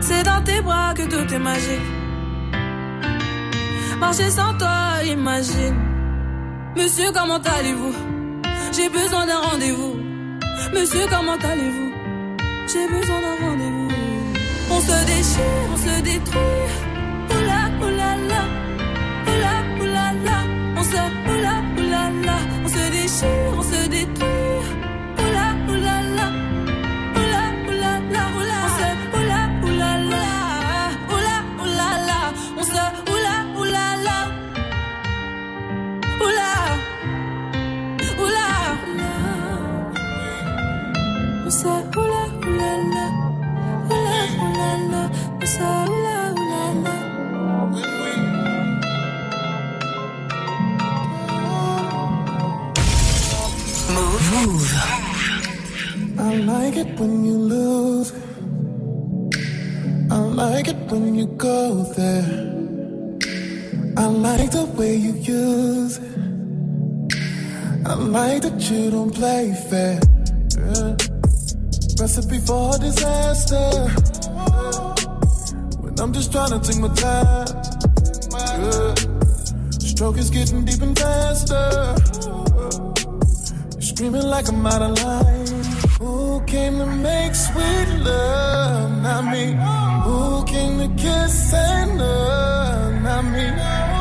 C'est 0.00 0.22
dans 0.22 0.42
tes 0.42 0.60
bras 0.60 0.94
que 0.94 1.02
tout 1.02 1.34
est 1.34 1.38
magique. 1.38 1.90
Marcher 3.98 4.30
sans 4.30 4.54
toi, 4.58 5.02
imagine. 5.04 5.78
Monsieur, 6.76 7.10
comment 7.12 7.40
allez-vous? 7.56 8.13
J'ai 8.76 8.88
besoin 8.88 9.24
d'un 9.26 9.38
rendez-vous. 9.38 9.94
Monsieur, 10.72 11.06
comment 11.08 11.38
allez-vous? 11.50 11.92
J'ai 12.72 12.86
besoin 12.88 13.20
d'un 13.20 13.46
rendez-vous. 13.46 13.88
On 14.70 14.80
se 14.80 15.06
déchire, 15.06 15.64
on 15.72 15.76
se 15.76 16.02
détruit. 16.02 16.40
Oula, 17.30 17.60
oula, 17.86 18.16
la. 18.30 18.42
Oula, 19.30 19.54
oula, 19.80 20.12
la. 20.24 20.38
On 20.76 20.82
se, 20.82 21.02
oula, 21.30 21.54
oula, 21.78 22.10
la. 22.26 22.38
On 22.64 22.68
se 22.68 22.90
déchire, 22.90 23.54
on 23.56 23.62
se 23.62 23.88
détruit. 23.88 24.33
Move. 54.34 54.74
I 56.18 56.34
like 56.38 56.76
it 56.76 56.98
when 56.98 57.24
you 57.24 57.38
lose. 57.38 58.12
I 60.10 60.18
like 60.18 60.66
it 60.66 60.76
when 60.90 61.14
you 61.14 61.26
go 61.26 61.84
there. 61.96 62.24
I 63.96 64.06
like 64.06 64.50
the 64.50 64.64
way 64.76 64.96
you 64.96 65.12
use. 65.12 66.00
I 67.86 67.94
like 67.94 68.42
that 68.42 68.58
you 68.68 68.90
don't 68.90 69.14
play 69.14 69.54
fair. 69.70 70.00
Yeah. 70.58 70.96
Recipe 72.00 72.38
for 72.38 72.76
disaster. 72.78 73.70
When 75.80 76.00
I'm 76.00 76.12
just 76.12 76.32
trying 76.32 76.50
to 76.50 76.60
take 76.66 76.80
my 76.80 76.92
time. 76.94 77.46
Yeah. 78.32 78.94
Stroke 79.78 80.18
is 80.18 80.30
getting 80.30 80.64
deep 80.64 80.82
and 80.82 80.98
faster. 80.98 82.33
You're 83.96 84.10
screaming 84.10 84.28
like 84.28 84.48
I'm 84.48 84.66
out 84.66 84.82
of 84.82 85.04
line. 85.04 85.46
Who 86.00 86.42
came 86.46 86.78
to 86.78 86.86
make 86.86 87.32
sweet 87.32 87.88
love? 88.02 88.90
Not 89.02 89.24
me. 89.30 89.54
Who 90.02 90.44
came 90.46 90.78
to 90.80 90.88
kiss 91.00 91.54
and 91.54 91.98
love? 91.98 93.02
Not 93.02 93.24
me. 93.24 93.46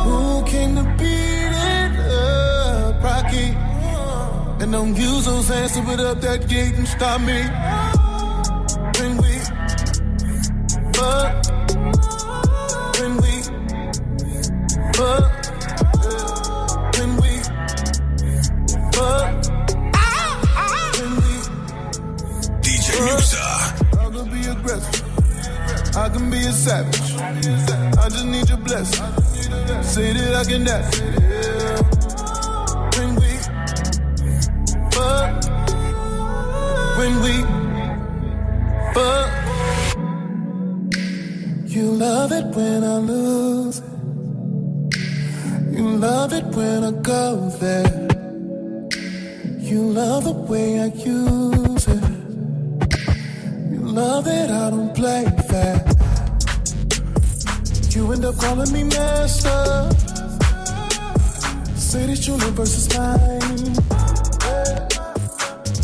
Who 0.05 0.43
came 0.45 0.75
to 0.77 0.83
beat 0.97 1.53
it 1.77 1.99
up? 2.09 3.03
Rocky. 3.03 3.53
And 4.63 4.71
don't 4.71 4.95
use 4.95 5.25
those 5.25 5.47
hands 5.49 5.73
to 5.73 5.83
put 5.83 5.99
up 5.99 6.21
that 6.21 6.47
gate 6.49 6.73
and 6.73 6.87
stop 6.87 7.21
me. 7.21 7.43
When 8.97 9.17
we 9.17 9.33
fuck. 10.97 11.32
Aggressive. 24.63 25.95
I 25.95 26.09
can 26.09 26.29
be 26.29 26.37
a 26.37 26.51
savage. 26.51 27.13
I 27.17 28.09
just 28.09 28.25
need 28.25 28.49
your 28.49 28.57
blessing. 28.57 29.05
Say 29.83 30.13
that 30.13 30.35
I 30.35 30.43
can 30.49 30.63
dance. 30.63 30.99
When 32.97 33.15
we 33.19 33.31
fuck. 34.93 35.31
When 36.97 37.13
we 37.25 37.35
fuck. 38.93 39.29
You 41.67 41.85
love 41.91 42.31
it 42.31 42.45
when 42.55 42.83
I 42.83 42.97
lose. 42.97 43.81
You 45.77 45.89
love 45.97 46.33
it 46.33 46.45
when 46.45 46.83
I 46.83 46.91
go 46.91 47.49
there. 47.59 48.07
You 49.59 49.81
love 49.81 50.23
the 50.25 50.33
way 50.33 50.79
I 50.79 50.85
use. 50.85 51.52
You 53.93 53.99
love 53.99 54.25
that 54.25 54.49
I 54.49 54.71
don't 54.71 54.95
play 54.95 55.23
fair. 55.49 55.77
You 57.91 58.11
end 58.11 58.25
up 58.25 58.35
calling 58.37 58.73
me 58.73 58.85
master. 58.85 59.91
Say 61.77 62.07
this 62.07 62.27
universe 62.27 62.75
is 62.75 62.97
mine. 62.97 63.75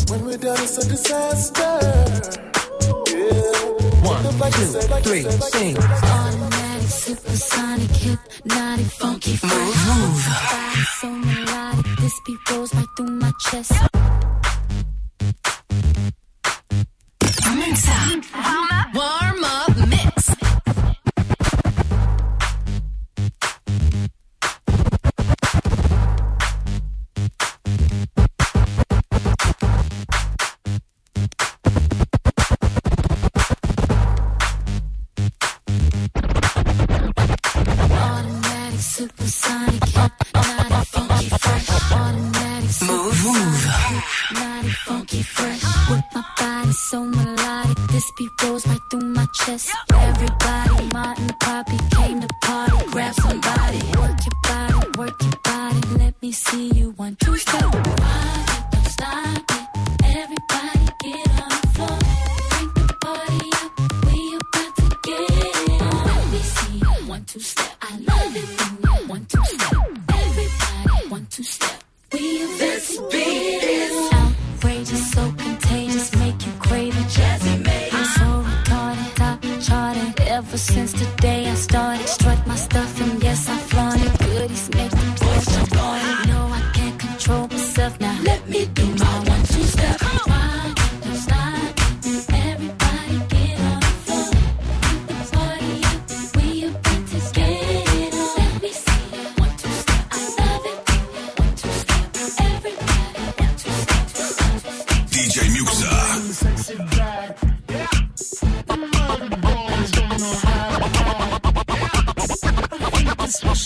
When 0.08 0.26
we're 0.26 0.38
done, 0.38 0.58
it's 0.58 0.78
a 0.78 0.88
disaster. 0.88 1.78
Yeah. 3.14 3.54
One, 4.02 4.24
two, 4.50 4.66
three, 5.06 5.22
sing. 5.22 5.76
Automatic, 5.78 6.88
supersonic, 6.88 7.90
hypnotic, 7.90 8.86
funky, 8.86 9.36
fresh. 9.36 9.86
Move. 9.86 10.26
Body 10.50 10.84
so 10.98 11.10
melodic, 11.10 11.86
this 12.00 12.20
beat 12.26 12.44
goes 12.46 12.74
right 12.74 12.88
through 12.96 13.10
my 13.10 13.32
chest. 13.38 13.72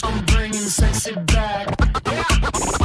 I'm 0.03 0.25
bringing 0.27 0.55
sexy 0.55 1.15
back. 1.15 2.84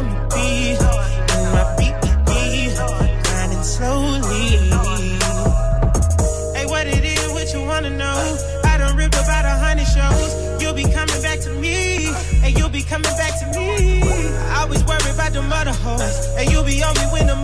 on 0.00 0.08
the 0.08 0.20
beat, 0.34 0.80
and 1.34 1.44
my 1.52 1.64
beat 1.76 1.96
beat, 2.26 2.72
grinding 3.24 3.62
slowly. 3.62 4.48
Hey, 6.56 6.66
what 6.66 6.86
it 6.86 7.04
is, 7.04 7.28
what 7.32 7.52
you 7.52 7.60
wanna 7.60 7.90
know? 7.90 8.20
I 8.64 8.78
done 8.78 8.96
ripped 8.96 9.14
about 9.14 9.44
a 9.44 9.54
hundred 9.64 9.86
shows. 9.86 10.62
You'll 10.62 10.74
be 10.74 10.84
coming 10.84 11.20
back 11.22 11.40
to 11.40 11.50
me, 11.50 12.08
and 12.42 12.56
you'll 12.56 12.70
be 12.70 12.82
coming 12.82 13.12
back 13.20 13.38
to 13.40 13.46
me. 13.58 14.02
I 14.54 14.62
always 14.62 14.82
worry 14.84 15.10
about 15.10 15.32
the 15.32 15.42
mother 15.42 15.72
hoes, 15.72 16.16
and 16.36 16.50
you'll 16.50 16.64
be 16.64 16.82
on 16.82 16.94
me 16.94 17.06
when 17.12 17.26
the 17.26 17.36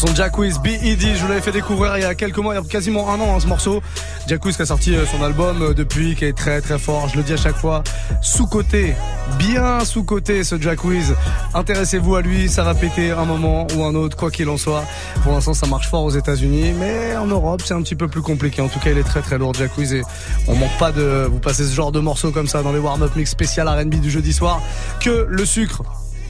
son 0.00 0.12
de 0.12 0.16
Jacquees, 0.16 0.58
B.E.D. 0.64 1.14
Je 1.14 1.20
vous 1.20 1.28
l'avais 1.28 1.42
fait 1.42 1.52
découvrir 1.52 1.98
il 1.98 2.00
y 2.00 2.04
a 2.04 2.14
quelques 2.14 2.38
mois, 2.38 2.54
il 2.54 2.56
y 2.56 2.60
a 2.60 2.66
quasiment 2.66 3.12
un 3.12 3.20
an, 3.20 3.36
hein, 3.36 3.40
ce 3.40 3.46
morceau. 3.46 3.82
Jacquees 4.26 4.52
qui 4.54 4.62
a 4.62 4.64
sorti 4.64 4.94
euh, 4.94 5.04
son 5.04 5.22
album 5.22 5.60
euh, 5.60 5.74
depuis, 5.74 6.14
qui 6.14 6.24
est 6.24 6.32
très 6.32 6.62
très 6.62 6.78
fort. 6.78 7.08
Je 7.08 7.18
le 7.18 7.22
dis 7.22 7.34
à 7.34 7.36
chaque 7.36 7.56
fois, 7.56 7.82
sous-côté, 8.22 8.94
bien 9.38 9.84
sous-côté 9.84 10.42
ce 10.42 10.58
Jacquees. 10.58 11.12
Intéressez-vous 11.52 12.14
à 12.14 12.22
lui, 12.22 12.48
ça 12.48 12.62
va 12.62 12.72
péter 12.72 13.10
un 13.10 13.26
moment 13.26 13.66
ou 13.76 13.84
un 13.84 13.94
autre, 13.94 14.16
quoi 14.16 14.30
qu'il 14.30 14.48
en 14.48 14.56
soit. 14.56 14.84
Pour 15.22 15.32
l'instant, 15.32 15.52
ça 15.52 15.66
marche 15.66 15.90
fort 15.90 16.04
aux 16.04 16.16
États-Unis, 16.16 16.72
mais 16.78 17.14
en 17.16 17.26
Europe, 17.26 17.60
c'est 17.62 17.74
un 17.74 17.82
petit 17.82 17.96
peu 17.96 18.08
plus 18.08 18.22
compliqué. 18.22 18.62
En 18.62 18.68
tout 18.68 18.78
cas, 18.78 18.92
il 18.92 18.98
est 18.98 19.04
très 19.04 19.20
très 19.20 19.36
lourd, 19.36 19.52
Jacquees, 19.52 19.96
et 19.96 20.02
on 20.48 20.54
manque 20.54 20.78
pas 20.78 20.92
de 20.92 21.28
vous 21.30 21.40
passer 21.40 21.64
ce 21.64 21.74
genre 21.74 21.92
de 21.92 22.00
morceau 22.00 22.30
comme 22.30 22.48
ça 22.48 22.62
dans 22.62 22.72
les 22.72 22.78
warm-up 22.78 23.14
mix 23.16 23.30
spécial 23.30 23.68
R&B 23.68 23.96
du 23.96 24.10
jeudi 24.10 24.32
soir. 24.32 24.62
Que 25.00 25.26
le 25.28 25.44
sucre 25.44 25.82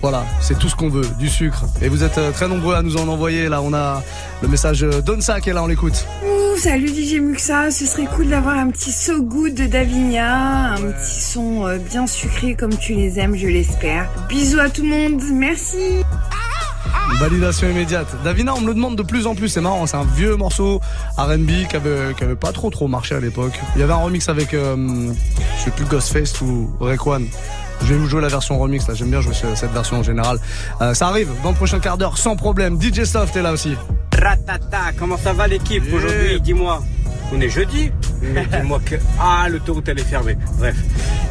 voilà, 0.03 0.25
c'est 0.41 0.59
tout 0.59 0.69
ce 0.69 0.75
qu'on 0.75 0.89
veut, 0.89 1.07
du 1.19 1.29
sucre. 1.29 1.65
Et 1.83 1.89
vous 1.89 2.03
êtes 2.03 2.17
euh, 2.17 2.31
très 2.33 2.49
nombreux 2.49 2.75
à 2.75 2.83
nous 2.83 2.97
en 2.97 3.07
envoyer. 3.07 3.49
Là, 3.49 3.61
on 3.61 3.75
a 3.75 4.03
le 4.41 4.49
message 4.49 4.83
euh, 4.83 5.03
d'Onsa 5.03 5.41
qui 5.41 5.51
est 5.51 5.53
là, 5.53 5.63
on 5.63 5.67
l'écoute. 5.67 6.07
Ouh, 6.25 6.59
salut 6.59 6.89
DJ 6.89 7.21
Muxa, 7.21 7.71
ce 7.71 7.85
serait 7.85 8.07
cool 8.07 8.29
d'avoir 8.29 8.57
un 8.57 8.71
petit 8.71 8.93
so 8.93 9.23
good 9.23 9.55
de 9.55 9.67
Davina, 9.67 10.73
un 10.73 10.81
petit 10.81 11.21
son 11.21 11.67
euh, 11.67 11.77
bien 11.77 12.07
sucré 12.07 12.55
comme 12.55 12.75
tu 12.77 12.95
les 12.95 13.19
aimes, 13.19 13.37
je 13.37 13.47
l'espère. 13.47 14.09
Bisous 14.31 14.61
à 14.61 14.71
tout 14.71 14.83
le 14.83 14.89
monde, 14.89 15.23
merci. 15.33 16.03
Validation 17.19 17.69
immédiate. 17.69 18.09
Davina, 18.25 18.55
on 18.55 18.63
me 18.63 18.69
le 18.69 18.75
demande 18.75 18.97
de 18.97 19.03
plus 19.03 19.27
en 19.27 19.35
plus, 19.35 19.49
c'est 19.49 19.61
marrant, 19.61 19.87
c'est 19.87 19.99
un 19.99 20.05
vieux 20.05 20.37
morceau 20.37 20.81
RB 21.19 21.69
qui 21.69 21.77
avait, 21.77 22.15
pas 22.41 22.53
trop 22.53 22.71
trop 22.71 22.89
marché 22.89 23.15
à 23.15 23.21
l'époque. 23.21 23.61
Il 23.77 23.81
y 23.81 23.83
avait 23.83 23.93
un 23.93 23.97
remix 23.97 24.29
avec, 24.31 24.55
euh, 24.55 25.13
je 25.59 25.65
sais 25.65 25.71
plus, 25.71 25.85
Ghostface 25.85 26.41
ou 26.41 26.71
Rekwan. 26.81 27.27
Je 27.83 27.95
vais 27.95 27.97
vous 27.97 28.07
jouer 28.07 28.21
la 28.21 28.29
version 28.29 28.59
remix, 28.59 28.87
là. 28.87 28.95
J'aime 28.95 29.11
bien 29.11 29.21
jouer 29.21 29.35
cette 29.35 29.73
version 29.73 29.99
en 29.99 30.03
général. 30.03 30.39
Euh, 30.81 30.95
ça 30.95 31.09
arrive 31.09 31.29
dans 31.43 31.51
le 31.51 31.57
prochain 31.57 31.81
quart 31.81 31.99
d'heure, 31.99 32.19
sans 32.19 32.37
problème. 32.37 32.81
DJ 32.81 33.05
Soft 33.05 33.35
est 33.37 33.43
là 33.43 33.53
aussi. 33.53 33.75
Ratata, 34.21 34.93
comment 34.99 35.17
ça 35.17 35.33
va 35.33 35.47
l'équipe 35.47 35.85
aujourd'hui? 35.93 36.41
Dis-moi. 36.41 36.83
On 37.33 37.41
est 37.41 37.49
jeudi? 37.49 37.91
Dis-moi 38.23 38.81
que. 38.85 38.97
Ah, 39.19 39.49
l'autoroute, 39.49 39.89
elle 39.89 40.01
est 40.01 40.05
fermée. 40.05 40.37
Bref. 40.59 40.77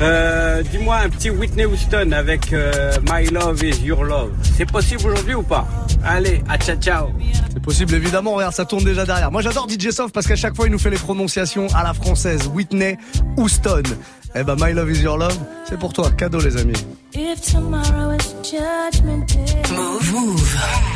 Euh, 0.01 0.63
dis-moi 0.71 0.95
un 0.95 1.09
petit 1.09 1.29
Whitney 1.29 1.65
Houston 1.65 2.13
avec 2.13 2.53
euh, 2.53 2.93
My 3.11 3.25
Love 3.29 3.61
is 3.63 3.81
Your 3.83 4.05
Love. 4.05 4.31
C'est 4.57 4.69
possible 4.69 5.01
aujourd'hui 5.07 5.33
ou 5.35 5.43
pas? 5.43 5.67
Allez, 6.05 6.41
à 6.47 6.57
ciao 6.57 6.77
ciao. 6.77 7.07
C'est 7.51 7.61
possible, 7.61 7.95
évidemment. 7.95 8.31
Regarde, 8.31 8.53
ça 8.53 8.63
tourne 8.63 8.85
déjà 8.85 9.05
derrière. 9.05 9.29
Moi, 9.29 9.41
j'adore 9.41 9.67
DJ 9.69 9.89
Soft 9.89 10.13
parce 10.13 10.25
qu'à 10.25 10.37
chaque 10.37 10.55
fois, 10.55 10.67
il 10.67 10.71
nous 10.71 10.79
fait 10.79 10.89
les 10.89 10.97
prononciations 10.97 11.67
à 11.75 11.83
la 11.83 11.93
française. 11.93 12.47
Whitney 12.53 12.97
Houston. 13.35 13.83
Eh 14.35 14.43
ben 14.43 14.55
My 14.59 14.73
Love 14.73 14.91
is 14.91 15.01
Your 15.01 15.17
Love, 15.17 15.37
c'est 15.65 15.79
pour 15.79 15.91
toi, 15.91 16.11
cadeau 16.11 16.39
les 16.39 16.55
amis. 16.57 16.73
If 17.13 17.41
tomorrow 17.51 18.11
is 18.13 18.35
judgment 18.43 19.25
day. 19.27 19.63
Move, 19.75 20.13
move. 20.13 20.88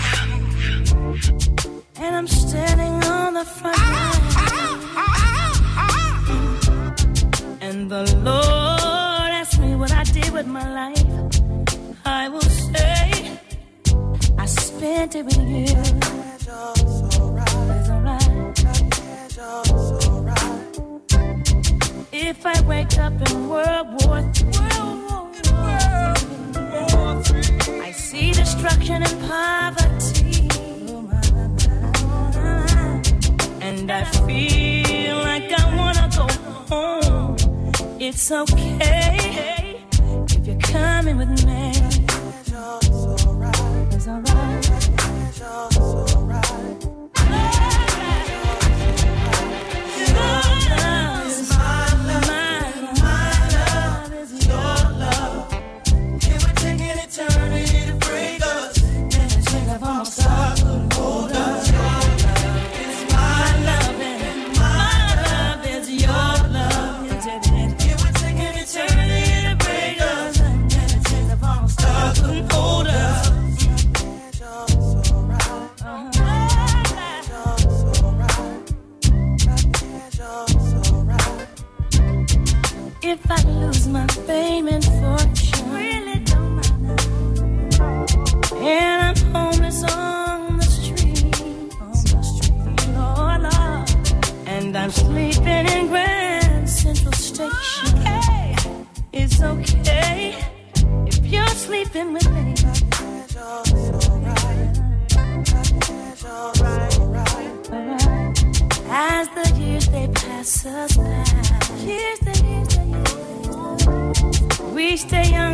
We 114.84 114.98
stay 114.98 115.32
young 115.32 115.53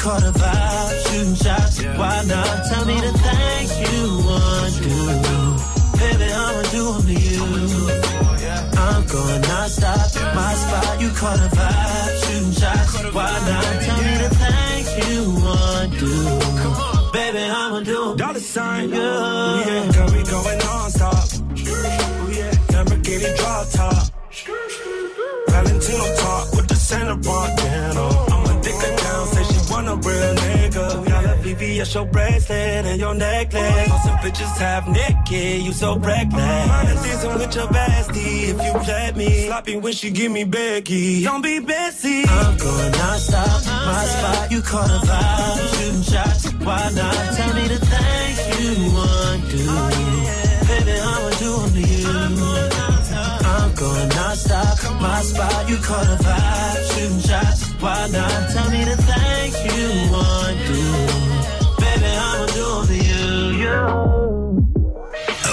caught 0.00 0.22
a 0.22 0.39
a 31.80 31.94
your 31.94 32.04
bracelet 32.04 32.84
and 32.84 33.00
your 33.00 33.14
necklace. 33.14 33.90
All 33.90 33.98
some 34.00 34.18
bitches 34.18 34.56
half 34.58 34.86
naked, 34.86 35.62
you 35.62 35.72
so 35.72 35.96
reckless. 35.96 36.68
Minding 36.68 36.96
season 36.98 37.34
with 37.38 37.54
your 37.54 37.68
bestie, 37.68 38.50
if 38.50 38.62
you 38.62 38.72
let 38.92 39.16
me. 39.16 39.46
Sloppy 39.46 39.76
when 39.76 39.92
she 39.92 40.10
give 40.10 40.30
me 40.30 40.44
Becky. 40.44 41.24
Don't 41.24 41.42
be 41.42 41.58
Bessie. 41.60 42.24
I'm 42.28 42.56
going 42.58 42.92
non-stop. 42.92 43.64
My 43.66 44.04
spot, 44.04 44.50
you 44.52 44.60
caught 44.60 44.90
a 44.90 45.06
vibe. 45.06 45.76
Shooting 45.76 46.02
shots, 46.02 46.52
why 46.64 46.90
not? 46.94 47.34
Tell 47.36 47.54
me 47.54 47.68
the 47.68 47.78
things 47.78 48.38
you 48.60 48.92
want 48.92 49.42
to. 49.50 49.60
Oh, 49.68 50.66
Baby, 50.68 50.98
I'ma 51.00 51.30
do 51.38 51.56
them 51.56 51.70
to 51.72 51.80
you. 51.80 52.08
I'm 52.08 53.74
going 53.74 54.08
non-stop. 54.10 55.00
My 55.00 55.22
spot, 55.22 55.68
you 55.68 55.76
caught 55.76 56.06
a 56.06 56.16
vibe. 56.24 56.92
Shooting 56.92 57.20
shots, 57.20 57.72
why 57.80 58.08
not? 58.12 58.50
Tell 58.50 58.70
me 58.70 58.84
the 58.84 58.96
things 58.96 59.56
you 59.64 60.12
want 60.12 60.58
to. 60.66 61.39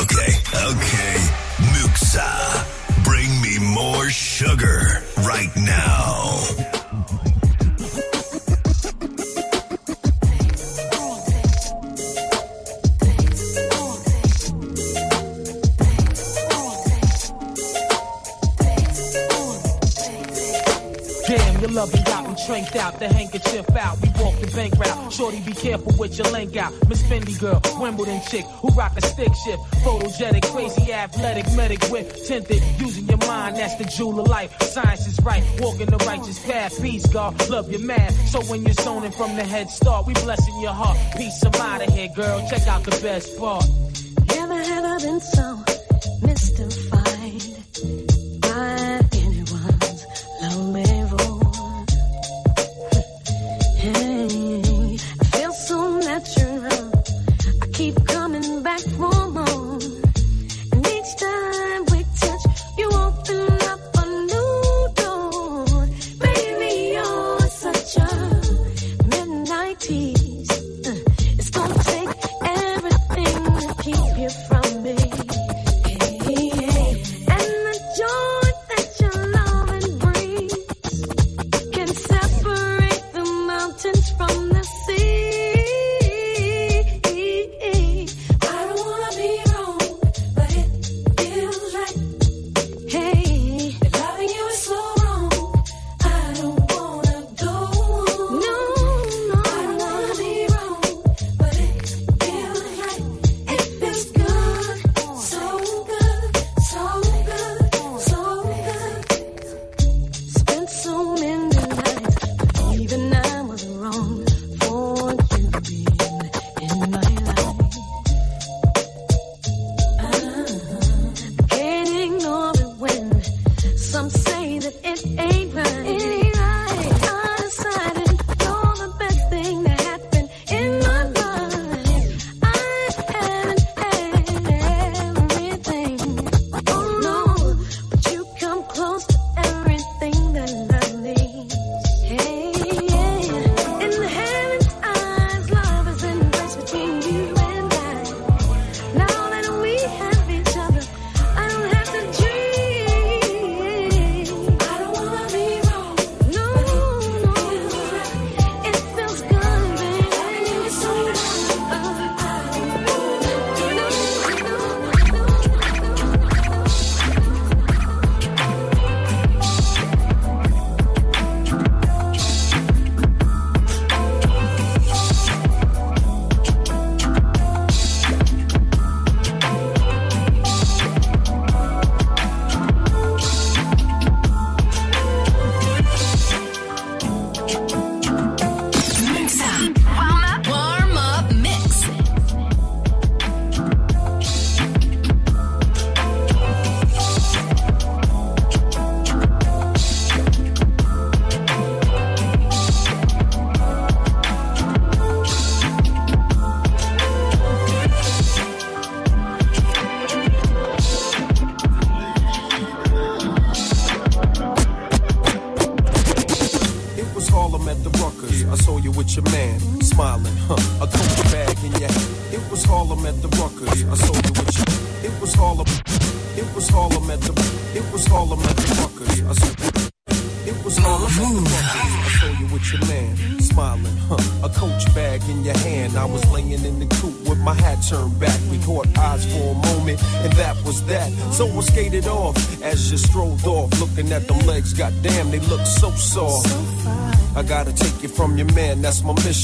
Okay, 0.01 0.31
okay, 0.69 1.17
Muxxa, 1.73 3.03
bring 3.03 3.29
me 3.41 3.59
more 3.75 4.09
sugar 4.09 5.03
right 5.17 5.55
now. 5.55 6.17
love 21.77 22.06
tranked 22.47 22.77
out, 22.77 22.97
the 22.97 23.09
handkerchief 23.09 23.69
out. 23.75 24.01
We 24.01 24.09
walk 24.23 24.39
the 24.39 24.47
bank 24.55 24.73
route. 24.79 25.11
Shorty, 25.11 25.41
be 25.41 25.51
careful 25.51 25.93
with 25.99 26.17
your 26.17 26.31
link 26.31 26.55
out. 26.55 26.71
Miss 26.87 27.03
Fendi 27.03 27.37
girl, 27.37 27.61
Wimbledon 27.79 28.21
chick 28.29 28.45
who 28.61 28.69
rock 28.69 28.93
a 28.95 29.01
stick 29.01 29.33
shift. 29.43 29.61
Photogenic, 29.83 30.45
crazy, 30.51 30.93
athletic, 30.93 31.45
medic 31.57 31.83
with 31.91 32.25
tinted. 32.25 32.63
Using 32.79 33.05
your 33.07 33.17
mind, 33.27 33.57
that's 33.57 33.75
the 33.75 33.83
jewel 33.83 34.21
of 34.21 34.27
life. 34.27 34.49
Science 34.61 35.05
is 35.07 35.19
right, 35.25 35.43
walking 35.59 35.87
the 35.87 35.97
righteous 36.07 36.39
path. 36.45 36.81
Peace, 36.81 37.05
God, 37.07 37.49
love 37.49 37.69
your 37.69 37.81
man. 37.81 38.11
So 38.31 38.41
when 38.43 38.63
you're 38.63 38.73
zoning 38.73 39.11
from 39.11 39.35
the 39.35 39.43
head 39.43 39.69
start, 39.69 40.07
we 40.07 40.13
blessing 40.13 40.57
your 40.61 40.73
heart. 40.73 40.97
Peace, 41.17 41.43
I'm 41.43 41.53
out 41.55 41.85
of 41.85 41.93
here, 41.93 42.09
girl. 42.15 42.47
Check 42.49 42.65
out 42.67 42.83
the 42.83 42.97
best 43.01 43.37
part. 43.37 43.65
Never 44.29 44.55
have 44.55 44.85
I 44.85 44.97
been 44.99 45.19
so 45.19 45.63
mystified 46.21 46.96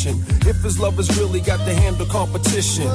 mission. 0.03 0.23
If 0.47 0.61
his 0.61 0.79
love 0.79 0.95
has 0.95 1.17
really 1.17 1.39
got 1.41 1.57
to 1.59 1.73
handle 1.73 2.05
competition, 2.05 2.87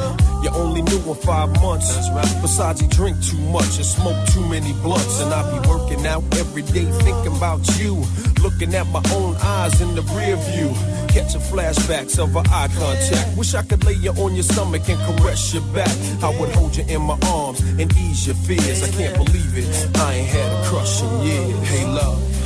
you 0.43 0.51
only 0.51 0.83
knew 0.83 0.99
him 0.99 1.17
five 1.17 1.51
months. 1.61 2.09
Besides, 2.41 2.81
he 2.81 2.87
drink 2.89 3.23
too 3.23 3.39
much 3.51 3.77
and 3.77 3.85
smoke 3.85 4.17
too 4.29 4.47
many 4.49 4.73
blunts. 4.83 5.21
And 5.21 5.33
I 5.33 5.43
be 5.59 5.69
working 5.69 6.07
out 6.07 6.23
every 6.37 6.63
day 6.63 6.85
thinking 7.03 7.37
about 7.37 7.61
you. 7.79 8.05
Looking 8.43 8.75
at 8.75 8.87
my 8.89 9.03
own 9.13 9.37
eyes 9.37 9.81
in 9.81 9.95
the 9.95 10.03
rear 10.17 10.37
view. 10.37 10.73
Catching 11.09 11.41
flashbacks 11.41 12.19
of 12.19 12.37
our 12.37 12.45
eye 12.49 12.69
contact. 12.77 13.37
Wish 13.37 13.55
I 13.55 13.63
could 13.63 13.85
lay 13.85 13.95
you 13.95 14.11
on 14.13 14.35
your 14.35 14.45
stomach 14.45 14.89
and 14.89 15.01
caress 15.07 15.55
your 15.55 15.63
back. 15.75 15.95
I 16.23 16.39
would 16.39 16.51
hold 16.51 16.77
you 16.77 16.85
in 16.85 17.03
my 17.03 17.19
arms 17.27 17.61
and 17.61 17.91
ease 17.97 18.27
your 18.27 18.37
fears. 18.37 18.83
I 18.83 18.89
can't 18.89 19.17
believe 19.17 19.57
it. 19.57 19.97
I 19.97 20.15
ain't 20.15 20.29
had 20.29 20.53
a 20.53 20.69
crush 20.69 21.03
in 21.03 21.21
years. 21.23 21.69
Hey, 21.69 21.87
love. 21.87 22.38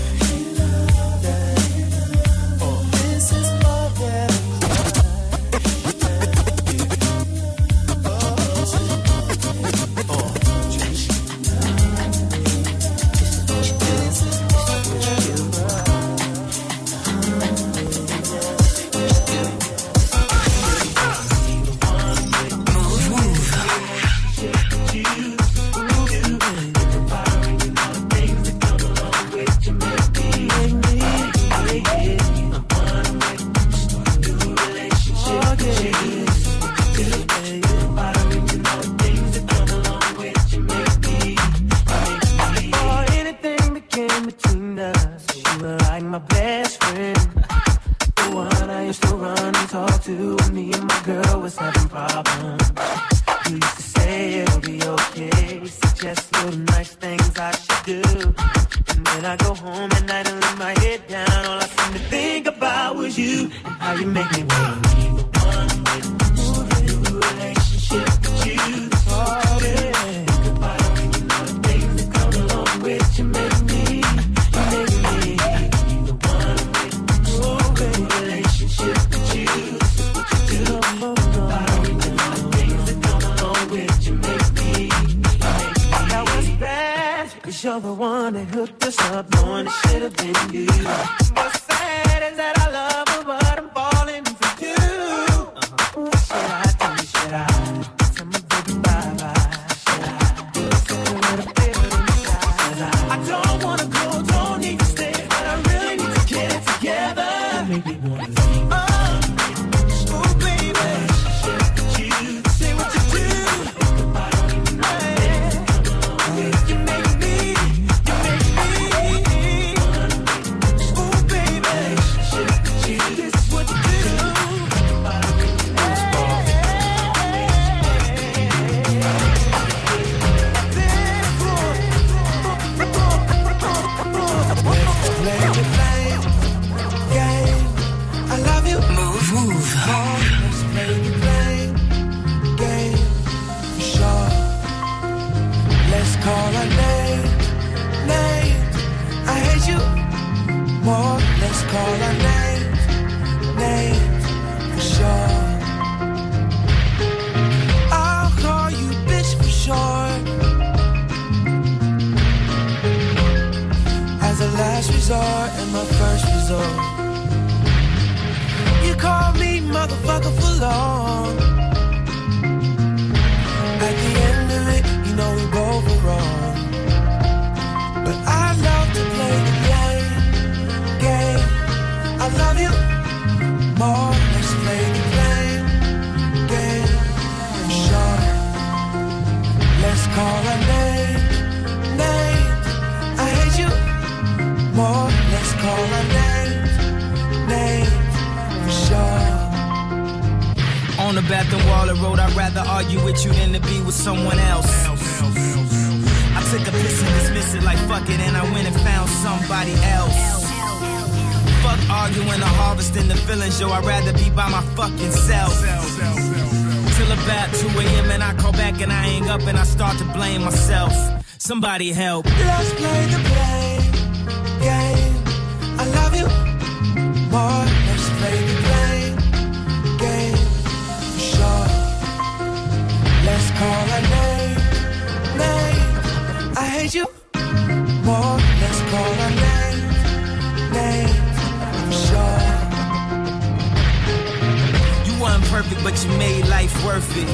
perfect, 245.62 245.84
but 245.84 246.04
you 246.04 246.18
made 246.18 246.46
life 246.48 246.72
worth 246.84 247.08
it. 247.16 247.28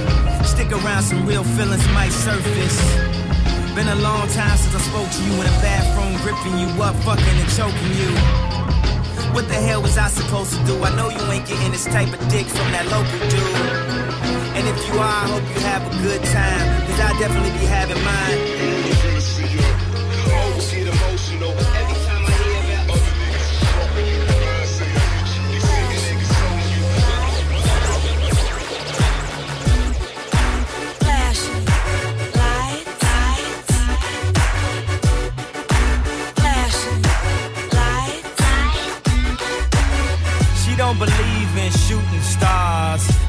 Stick 0.44 0.72
around, 0.72 1.02
some 1.02 1.26
real 1.26 1.44
feelings 1.44 1.86
might 1.88 2.12
surface. 2.12 2.78
Been 3.74 3.88
a 3.88 3.96
long 3.96 4.28
time 4.28 4.56
since 4.56 4.74
I 4.74 4.80
spoke 4.80 5.08
to 5.10 5.22
you 5.22 5.32
in 5.40 5.46
a 5.46 5.56
bathroom, 5.62 6.16
gripping 6.22 6.58
you 6.58 6.68
up, 6.82 6.96
fucking 7.04 7.24
and 7.24 7.50
choking 7.56 7.92
you. 7.96 8.10
What 9.32 9.46
the 9.48 9.54
hell 9.54 9.82
was 9.82 9.98
I 9.98 10.08
supposed 10.08 10.54
to 10.54 10.64
do? 10.64 10.82
I 10.82 10.94
know 10.96 11.10
you 11.10 11.20
ain't 11.30 11.46
getting 11.46 11.72
this 11.72 11.84
type 11.84 12.08
of 12.08 12.20
dick 12.28 12.46
from 12.46 12.70
that 12.72 12.86
local 12.90 13.18
dude. 13.28 13.56
And 14.56 14.66
if 14.66 14.78
you 14.88 14.94
are, 14.98 15.16
I 15.24 15.26
hope 15.28 15.44
you 15.54 15.60
have 15.62 15.82
a 15.86 16.02
good 16.02 16.22
time, 16.24 16.64
cause 16.86 17.00
I 17.00 17.18
definitely 17.18 17.52
be 17.58 17.66
having 17.66 18.02
mine. 18.04 19.17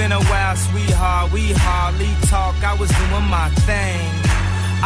Been 0.00 0.12
a 0.12 0.24
while, 0.32 0.56
sweetheart. 0.56 1.30
We 1.30 1.52
hardly 1.52 2.12
talk. 2.32 2.56
I 2.64 2.74
was 2.80 2.88
doing 3.00 3.28
my 3.38 3.48
thing. 3.68 4.00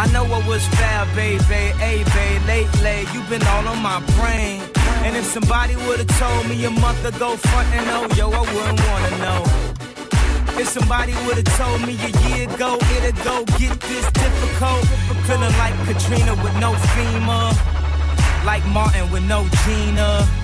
I 0.02 0.10
know 0.12 0.24
what 0.24 0.42
was 0.50 0.66
fair, 0.78 1.06
baby. 1.14 1.62
Hey, 1.78 2.02
babe, 2.16 2.42
lately 2.50 2.98
you've 3.12 3.30
been 3.30 3.46
all 3.52 3.68
on 3.68 3.80
my 3.80 4.00
brain. 4.18 4.58
And 5.06 5.14
if 5.14 5.26
somebody 5.36 5.76
would've 5.86 6.12
told 6.18 6.48
me 6.50 6.56
a 6.64 6.70
month 6.70 7.04
ago, 7.04 7.36
front 7.36 7.68
and 7.78 7.86
oh, 7.96 8.06
yo, 8.18 8.26
I 8.40 8.42
wouldn't 8.54 8.80
wanna 8.88 9.14
know. 9.24 9.40
If 10.60 10.68
somebody 10.76 11.14
would've 11.26 11.52
told 11.62 11.80
me 11.86 11.94
a 12.08 12.12
year 12.24 12.50
ago, 12.50 12.70
it'd 12.96 13.18
go 13.22 13.44
get 13.62 13.78
this 13.90 14.06
difficult. 14.22 14.84
Feeling 15.28 15.54
like 15.62 15.76
Katrina 15.86 16.34
with 16.42 16.56
no 16.64 16.70
FEMA. 16.94 17.40
Like 18.44 18.64
Martin 18.66 19.06
with 19.12 19.24
no 19.24 19.46
Gina. 19.62 20.43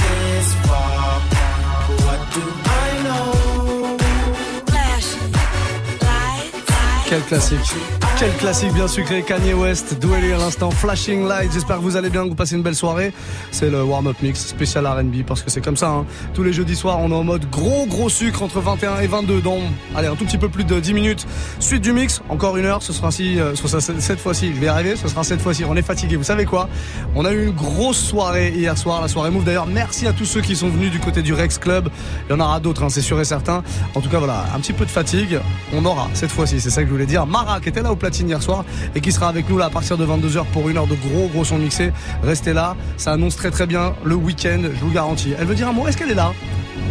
Quel 7.11 7.25
classique. 7.25 8.00
Quel 8.21 8.37
classique 8.37 8.73
bien 8.73 8.87
sucré, 8.87 9.23
Kanye 9.23 9.55
West, 9.55 9.99
Dwelly 9.99 10.31
à 10.31 10.37
l'instant, 10.37 10.69
Flashing 10.69 11.27
Light. 11.27 11.51
J'espère 11.51 11.77
que 11.77 11.81
vous 11.81 11.97
allez 11.97 12.11
bien, 12.11 12.23
que 12.25 12.29
vous 12.29 12.35
passez 12.35 12.55
une 12.55 12.61
belle 12.61 12.75
soirée. 12.75 13.13
C'est 13.49 13.71
le 13.71 13.83
warm-up 13.83 14.15
mix 14.21 14.45
spécial 14.45 14.85
R&B 14.85 15.23
parce 15.25 15.41
que 15.41 15.49
c'est 15.49 15.59
comme 15.61 15.75
ça. 15.75 15.87
hein. 15.89 16.05
Tous 16.35 16.43
les 16.43 16.53
jeudis 16.53 16.75
soirs, 16.75 16.99
on 16.99 17.09
est 17.09 17.15
en 17.15 17.23
mode 17.23 17.49
gros 17.49 17.87
gros 17.87 18.09
sucre 18.09 18.43
entre 18.43 18.59
21 18.59 18.99
et 18.99 19.07
22 19.07 19.41
dans, 19.41 19.57
allez, 19.95 20.07
un 20.07 20.15
tout 20.15 20.25
petit 20.25 20.37
peu 20.37 20.49
plus 20.49 20.63
de 20.65 20.79
10 20.79 20.93
minutes. 20.93 21.25
Suite 21.59 21.81
du 21.81 21.93
mix, 21.93 22.21
encore 22.29 22.57
une 22.57 22.65
heure. 22.65 22.83
Ce 22.83 22.93
sera 22.93 23.09
si, 23.09 23.39
euh, 23.39 23.55
cette 23.97 24.19
fois-ci. 24.19 24.53
Je 24.53 24.59
vais 24.59 24.67
y 24.67 24.69
arriver. 24.69 24.95
Ce 24.97 25.07
sera 25.07 25.23
cette 25.23 25.41
fois-ci. 25.41 25.65
On 25.65 25.75
est 25.75 25.81
fatigué. 25.81 26.15
Vous 26.15 26.23
savez 26.23 26.45
quoi? 26.45 26.69
On 27.15 27.25
a 27.25 27.31
eu 27.31 27.47
une 27.47 27.55
grosse 27.55 27.97
soirée 27.97 28.53
hier 28.55 28.77
soir, 28.77 29.01
la 29.01 29.07
soirée 29.07 29.31
Move. 29.31 29.45
D'ailleurs, 29.45 29.65
merci 29.65 30.05
à 30.05 30.13
tous 30.13 30.25
ceux 30.25 30.41
qui 30.41 30.55
sont 30.55 30.69
venus 30.69 30.91
du 30.91 30.99
côté 30.99 31.23
du 31.23 31.33
Rex 31.33 31.57
Club. 31.57 31.89
Il 32.29 32.33
y 32.33 32.35
en 32.35 32.39
aura 32.39 32.59
d'autres, 32.59 32.83
hein, 32.83 32.89
c'est 32.89 33.01
sûr 33.01 33.19
et 33.19 33.25
certain. 33.25 33.63
En 33.95 34.01
tout 34.01 34.09
cas, 34.09 34.19
voilà, 34.19 34.45
un 34.55 34.59
petit 34.59 34.73
peu 34.73 34.85
de 34.85 34.91
fatigue. 34.91 35.39
On 35.73 35.83
aura 35.85 36.07
cette 36.13 36.31
fois-ci. 36.31 36.61
C'est 36.61 36.69
ça 36.69 36.83
que 36.83 36.87
je 36.87 36.93
voulais 36.93 37.07
dire. 37.07 37.25
Mara 37.25 37.59
qui 37.59 37.69
était 37.69 37.81
là 37.81 37.91
au 37.91 37.95
hier 38.19 38.41
soir 38.41 38.65
et 38.95 39.01
qui 39.01 39.11
sera 39.11 39.29
avec 39.29 39.49
nous 39.49 39.57
là 39.57 39.65
à 39.65 39.69
partir 39.69 39.97
de 39.97 40.05
22h 40.05 40.45
pour 40.53 40.69
une 40.69 40.77
heure 40.77 40.87
de 40.87 40.95
gros 40.95 41.27
gros 41.27 41.45
son 41.45 41.57
mixé. 41.57 41.91
Restez 42.23 42.53
là. 42.53 42.75
Ça 42.97 43.13
annonce 43.13 43.35
très 43.35 43.51
très 43.51 43.67
bien 43.67 43.93
le 44.03 44.15
week-end. 44.15 44.61
Je 44.63 44.79
vous 44.79 44.91
garantis. 44.91 45.33
Elle 45.39 45.47
veut 45.47 45.55
dire 45.55 45.69
un 45.69 45.73
mot. 45.73 45.87
Est-ce 45.87 45.97
qu'elle 45.97 46.11
est 46.11 46.15
là? 46.15 46.33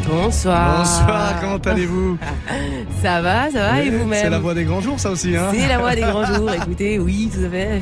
Bonsoir. 0.08 0.78
Bonsoir. 0.78 1.40
Comment 1.40 1.56
allez-vous 1.58 2.18
Ça 3.02 3.20
va, 3.22 3.50
ça 3.50 3.58
va 3.70 3.82
et 3.82 3.90
vous-même 3.90 4.18
C'est 4.22 4.30
la 4.30 4.38
voix 4.38 4.54
des 4.54 4.64
grands 4.64 4.80
jours, 4.80 4.98
ça 4.98 5.10
aussi. 5.10 5.36
Hein 5.36 5.48
C'est 5.52 5.68
la 5.68 5.78
voix 5.78 5.94
des 5.94 6.00
grands 6.02 6.24
jours, 6.34 6.50
écoutez, 6.52 6.98
oui, 6.98 7.30
tout 7.32 7.44
à 7.46 7.50
fait. 7.50 7.80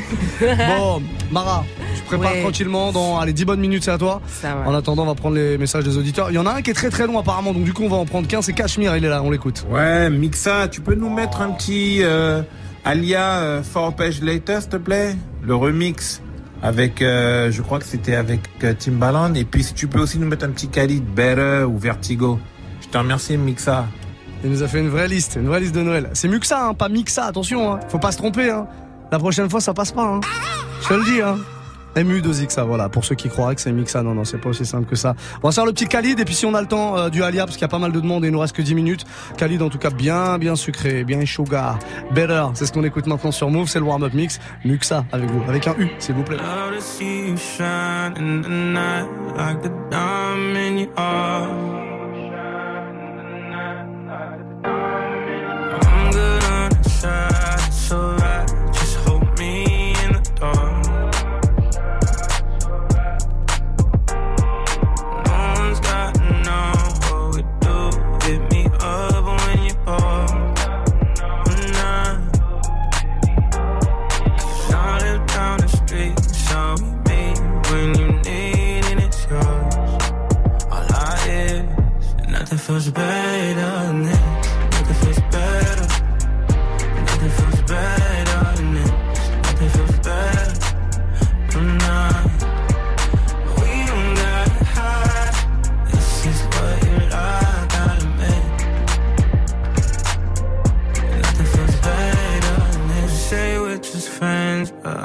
Bon, 0.79 1.03
Mara, 1.31 1.65
tu 1.97 2.03
prépares 2.03 2.33
Ouais. 2.35 2.41
tranquillement 2.43 2.93
dans 2.93 3.19
allez, 3.19 3.33
10 3.33 3.45
bonnes 3.45 3.61
minutes, 3.61 3.85
c'est 3.85 3.91
à 3.91 3.99
toi. 3.99 4.21
Ça 4.29 4.55
va. 4.55 4.69
En 4.71 4.75
attendant, 4.75 5.05
on 5.05 5.07
va 5.07 5.15
prendre 5.15 5.37
les 5.37 5.57
messages 5.59 5.85
des 5.85 5.97
auditeurs. 5.97 6.31
Il 6.31 6.35
y 6.35 6.39
en 6.39 6.47
a 6.47 6.53
un 6.53 6.63
qui 6.63 6.71
est 6.71 6.75
très 6.75 6.91
très 6.91 7.07
long 7.07 7.19
apparemment, 7.19 7.53
donc 7.53 7.65
du 7.65 7.73
coup, 7.73 7.85
on 7.85 7.89
va 7.89 7.97
en 7.97 8.05
prendre 8.07 8.29
qu'un. 8.29 8.43
C'est 8.43 8.53
Cachemire, 8.53 8.97
il 8.97 9.05
est 9.05 9.09
là, 9.09 9.23
on 9.23 9.31
l'écoute. 9.31 9.65
Ouais, 9.71 10.11
Mixa, 10.11 10.69
tu 10.69 10.81
peux 10.81 10.95
nous 10.95 11.11
mettre 11.11 11.41
un 11.41 11.51
petit 11.51 11.99
euh, 12.03 12.43
Alia 12.85 13.39
euh, 13.39 13.63
Four 13.63 13.95
Page 13.95 14.21
Later, 14.23 14.61
s'il 14.61 14.71
te 14.71 14.77
plaît? 14.77 15.17
Le 15.43 15.55
remix 15.55 16.21
avec, 16.63 17.03
euh, 17.03 17.51
je 17.51 17.63
crois 17.63 17.79
que 17.79 17.85
c'était 17.85 18.15
avec 18.15 18.41
euh, 18.65 18.75
Timbaland. 18.75 19.35
Et 19.35 19.45
puis 19.45 19.63
si 19.63 19.75
tu 19.75 19.87
peux 19.87 20.01
aussi 20.01 20.19
nous 20.19 20.27
mettre 20.27 20.45
un 20.45 20.51
petit 20.51 20.69
Khalid, 20.69 21.05
Better 21.05 21.65
ou 21.65 21.79
Vertigo. 21.79 22.39
Je 22.81 22.89
te 22.89 22.99
remercie, 22.99 23.37
Mixa. 23.37 23.87
Il 24.45 24.51
nous 24.51 24.63
a 24.63 24.69
fait 24.69 24.81
une 24.81 24.89
vraie 24.89 25.09
liste, 25.09 25.37
une 25.41 25.49
vraie 25.49 25.61
liste 25.61 25.75
de 25.75 25.83
Noël. 25.83 26.11
C'est 26.13 26.29
Muxa, 26.29 26.69
hein, 26.69 26.75
pas 26.75 26.89
Mixa, 26.89 27.25
attention, 27.25 27.75
hein. 27.75 27.81
faut 27.89 27.99
pas 27.99 28.13
se 28.13 28.19
tromper. 28.19 28.51
Hein. 28.51 28.67
La 29.11 29.19
prochaine 29.19 29.51
fois, 29.51 29.61
ça 29.61 29.75
passe 29.75 29.91
pas. 29.91 30.05
Hein. 30.05 30.21
Je 30.83 30.89
te 30.89 30.95
le 30.95 31.05
dis. 31.05 31.21
Hein. 31.21 31.39
MU 32.05 32.21
de 32.21 32.33
Zixa, 32.33 32.65
voilà, 32.65 32.89
pour 32.89 33.05
ceux 33.05 33.15
qui 33.15 33.29
croiraient 33.29 33.55
que 33.55 33.61
c'est 33.61 33.73
Mixa, 33.73 34.03
non, 34.03 34.15
non, 34.15 34.25
c'est 34.25 34.39
pas 34.39 34.51
aussi 34.51 34.67
simple 34.67 34.87
que 34.87 34.97
ça. 34.97 35.15
On 35.43 35.49
va 35.49 35.53
faire 35.53 35.67
le 35.67 35.73
petit 35.73 35.87
Khalid, 35.87 36.19
et 36.21 36.25
puis 36.25 36.35
si 36.35 36.47
on 36.47 36.55
a 36.55 36.61
le 36.61 36.67
temps 36.67 36.97
euh, 36.97 37.09
du 37.09 37.23
Alia, 37.23 37.45
parce 37.45 37.57
qu'il 37.57 37.63
y 37.63 37.65
a 37.65 37.69
pas 37.69 37.79
mal 37.79 37.93
de 37.93 38.01
demandes 38.01 38.25
et 38.25 38.29
il 38.29 38.33
nous 38.33 38.39
reste 38.39 38.55
que 38.55 38.63
10 38.63 38.75
minutes. 38.75 39.05
Khalid, 39.37 39.63
en 39.63 39.69
tout 39.69 39.79
cas, 39.79 39.91
bien, 39.91 40.39
bien 40.39 40.57
sucré, 40.57 41.05
bien 41.05 41.25
sugar. 41.25 41.79
Better, 42.13 42.45
c'est 42.55 42.67
ce 42.67 42.73
qu'on 42.73 42.85
écoute 42.85 43.07
maintenant 43.07 43.33
sur 43.33 43.51
Move, 43.51 43.69
c'est 43.69 43.79
le 43.79 43.85
warm-up 43.85 44.15
mix. 44.15 44.41
Muxa 44.65 45.05
avec 45.13 45.31
vous, 45.31 45.43
avec 45.49 45.67
un 45.67 45.75
U, 45.79 45.89
s'il 45.99 46.15
vous 46.15 46.23
plaît. 46.23 46.37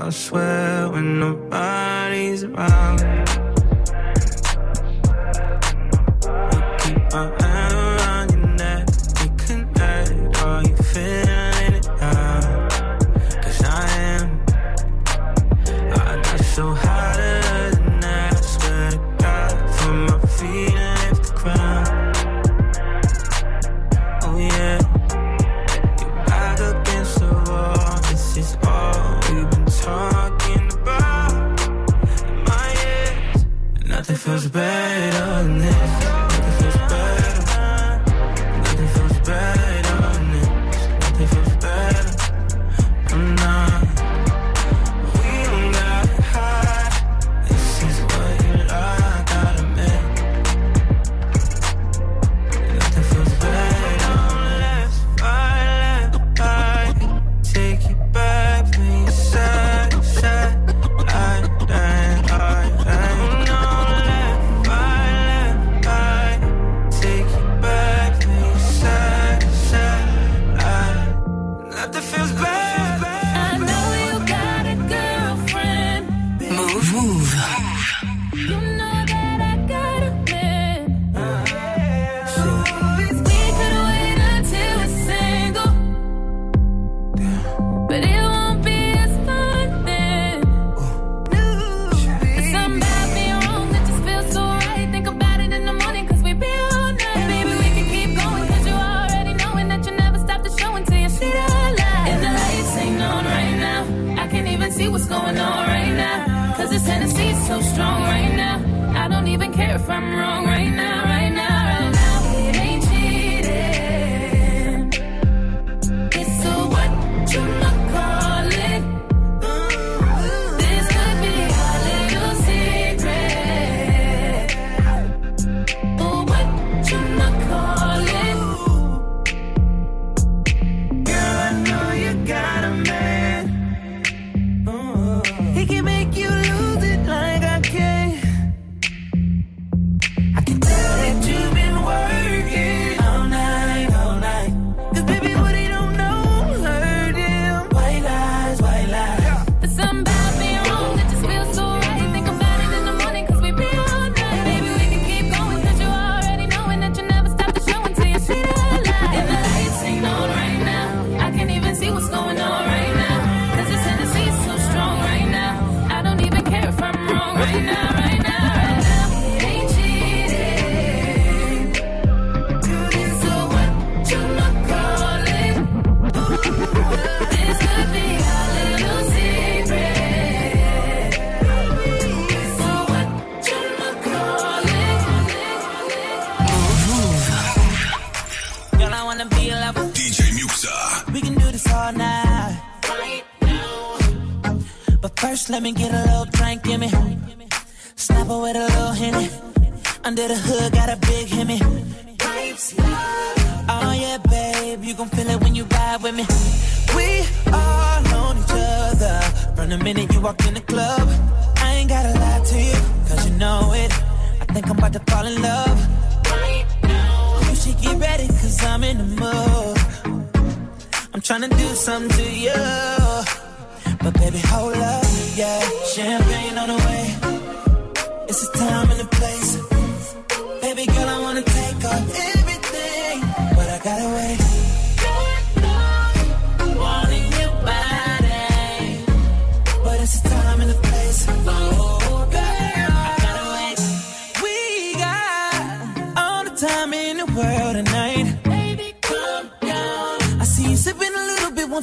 I 0.06 0.10
swear 0.10 0.89
when 0.89 1.22
nobody's 1.22 2.43
around. 2.43 3.22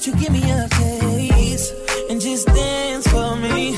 won't 0.01 0.07
you 0.07 0.24
give 0.24 0.32
me 0.32 0.51
a 0.51 0.66
taste 0.68 1.74
and 2.09 2.18
just 2.22 2.46
dance 2.46 3.07
for 3.09 3.36
me? 3.36 3.76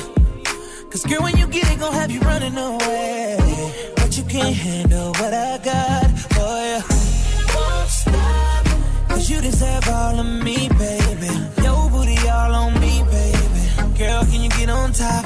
Cause 0.89 1.03
girl, 1.03 1.21
when 1.21 1.35
you 1.35 1.47
get 1.47 1.69
it, 1.69 1.77
gon' 1.81 1.91
have 1.91 2.11
you 2.11 2.21
running 2.21 2.57
away. 2.57 3.91
But 3.97 4.17
you 4.17 4.23
can't 4.23 4.55
handle 4.55 5.11
what 5.19 5.33
I 5.33 5.57
got 5.57 6.07
for 6.35 6.55
ya. 6.71 6.79
Won't 7.55 7.89
stop. 7.89 8.65
Cause 9.09 9.29
you 9.29 9.41
deserve 9.41 9.89
all 9.89 10.17
of 10.17 10.25
me, 10.25 10.69
baby. 10.69 11.33
Your 11.61 11.89
booty 11.89 12.17
all 12.29 12.55
on 12.55 12.79
me, 12.79 13.03
baby. 13.11 13.97
Girl, 13.97 14.23
can 14.23 14.41
you 14.43 14.49
get 14.51 14.69
on 14.69 14.93
top? 14.93 15.25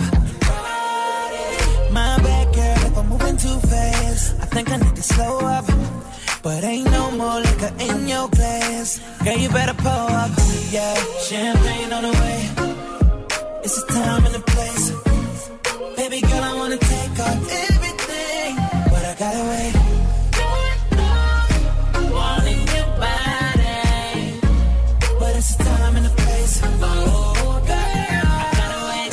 My 1.91 2.17
bad 2.25 2.55
girl, 2.55 2.87
if 2.89 2.97
I'm 2.97 3.07
moving 3.07 3.37
too 3.37 3.59
fast, 3.69 4.41
I 4.41 4.45
think 4.45 4.71
I 4.71 4.77
need 4.77 4.95
to 4.95 5.03
slow 5.03 5.41
up. 5.41 5.65
But 6.41 6.63
ain't 6.63 6.89
no 6.89 7.11
more 7.11 7.39
liquor 7.39 7.71
in 7.81 8.07
your 8.07 8.29
glass. 8.29 8.99
Girl, 9.23 9.37
you 9.37 9.49
better 9.49 9.75
pull 9.75 10.07
up 10.23 10.46
yeah. 10.77 10.95
Champagne 11.27 11.91
on 11.97 12.03
the 12.07 12.13
way. 12.21 12.39
It's 13.65 13.75
the 13.79 13.85
time 13.99 14.23
and 14.27 14.35
the 14.39 14.43
place. 14.53 14.85
Baby 15.99 16.19
girl, 16.29 16.43
I 16.49 16.53
wanna 16.59 16.79
take 16.93 17.15
off 17.27 17.39
everything, 17.67 18.51
but 18.91 19.03
I 19.11 19.13
gotta 19.23 19.43
wait. 19.51 19.73
Wanting 22.17 22.63
your 22.75 22.89
body, 23.03 23.79
but 25.19 25.31
it's 25.39 25.51
the 25.55 25.63
time 25.71 25.93
and 25.99 26.05
the 26.09 26.15
place. 26.21 26.55
Oh, 26.63 27.61
I 27.61 27.79
gotta 28.61 28.81
wait. 28.89 29.11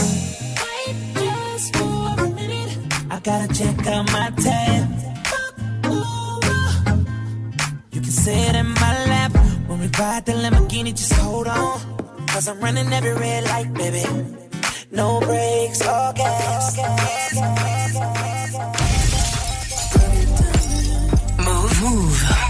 Wait 0.65 0.97
just 1.23 1.69
for 1.77 2.25
a 2.27 2.29
minute. 2.41 2.73
I 3.15 3.17
gotta 3.29 3.49
check 3.59 3.77
out 3.95 4.05
my 4.17 4.29
tab. 4.47 4.85
You 7.95 8.01
can 8.05 8.15
sit 8.25 8.55
in 8.63 8.69
my 8.83 8.93
lap 9.13 9.33
when 9.69 9.77
we 9.83 9.89
ride 9.99 10.25
the 10.27 10.35
limo 10.43 10.54
just 10.83 11.13
hold 11.13 11.47
on. 11.47 11.81
Cause 12.27 12.49
I'm 12.49 12.59
running 12.61 12.93
every 12.93 13.15
red 13.15 13.45
light, 13.45 13.73
baby. 13.75 14.05
No 14.91 15.21
brakes, 15.21 15.87
all 15.87 16.13
gas. 16.13 16.77
Move, 21.39 21.83
move. 21.83 22.44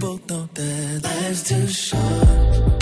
both 0.00 0.28
know 0.28 0.48
that 0.54 1.00
life's 1.02 1.42
too 1.48 1.66
short. 1.66 2.77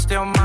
still 0.00 0.39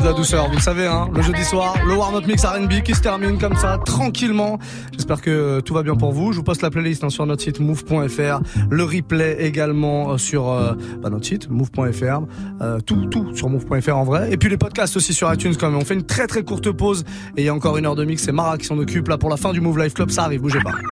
de 0.00 0.04
la 0.04 0.12
douceur, 0.12 0.48
vous 0.48 0.56
le 0.56 0.60
savez, 0.60 0.86
hein, 0.86 1.08
le 1.14 1.22
jeudi 1.22 1.44
soir, 1.44 1.74
le 1.86 1.94
warm-up 1.94 2.26
mix 2.26 2.44
RB 2.44 2.82
qui 2.82 2.94
se 2.94 3.00
termine 3.00 3.38
comme 3.38 3.54
ça, 3.54 3.78
tranquillement. 3.84 4.58
J'espère 4.92 5.20
que 5.20 5.60
tout 5.60 5.74
va 5.74 5.82
bien 5.82 5.94
pour 5.94 6.12
vous. 6.12 6.32
Je 6.32 6.38
vous 6.38 6.42
poste 6.42 6.62
la 6.62 6.70
playlist 6.70 7.04
hein, 7.04 7.10
sur 7.10 7.26
notre 7.26 7.42
site 7.42 7.60
move.fr, 7.60 8.40
le 8.70 8.84
replay 8.84 9.36
également 9.40 10.12
euh, 10.12 10.18
sur 10.18 10.50
euh, 10.50 10.72
bah, 11.00 11.10
notre 11.10 11.26
site 11.26 11.48
move.fr, 11.48 12.22
euh, 12.60 12.80
tout, 12.80 13.06
tout 13.06 13.34
sur 13.36 13.48
move.fr 13.48 13.96
en 13.96 14.04
vrai. 14.04 14.32
Et 14.32 14.36
puis 14.36 14.48
les 14.48 14.56
podcasts 14.56 14.96
aussi 14.96 15.12
sur 15.12 15.32
iTunes 15.32 15.54
quand 15.58 15.70
même. 15.70 15.78
On 15.78 15.84
fait 15.84 15.94
une 15.94 16.06
très 16.06 16.26
très 16.26 16.42
courte 16.42 16.70
pause 16.72 17.04
et 17.36 17.42
il 17.42 17.44
y 17.44 17.48
a 17.48 17.54
encore 17.54 17.76
une 17.76 17.86
heure 17.86 17.96
de 17.96 18.04
mix, 18.04 18.22
c'est 18.22 18.32
Mara 18.32 18.58
qui 18.58 18.66
s'en 18.66 18.78
occupe 18.78 19.08
là 19.08 19.18
pour 19.18 19.30
la 19.30 19.36
fin 19.36 19.52
du 19.52 19.60
Move 19.60 19.78
Life 19.78 19.94
Club, 19.94 20.10
ça 20.10 20.24
arrive, 20.24 20.40
bougez 20.40 20.60
pas. 20.60 20.74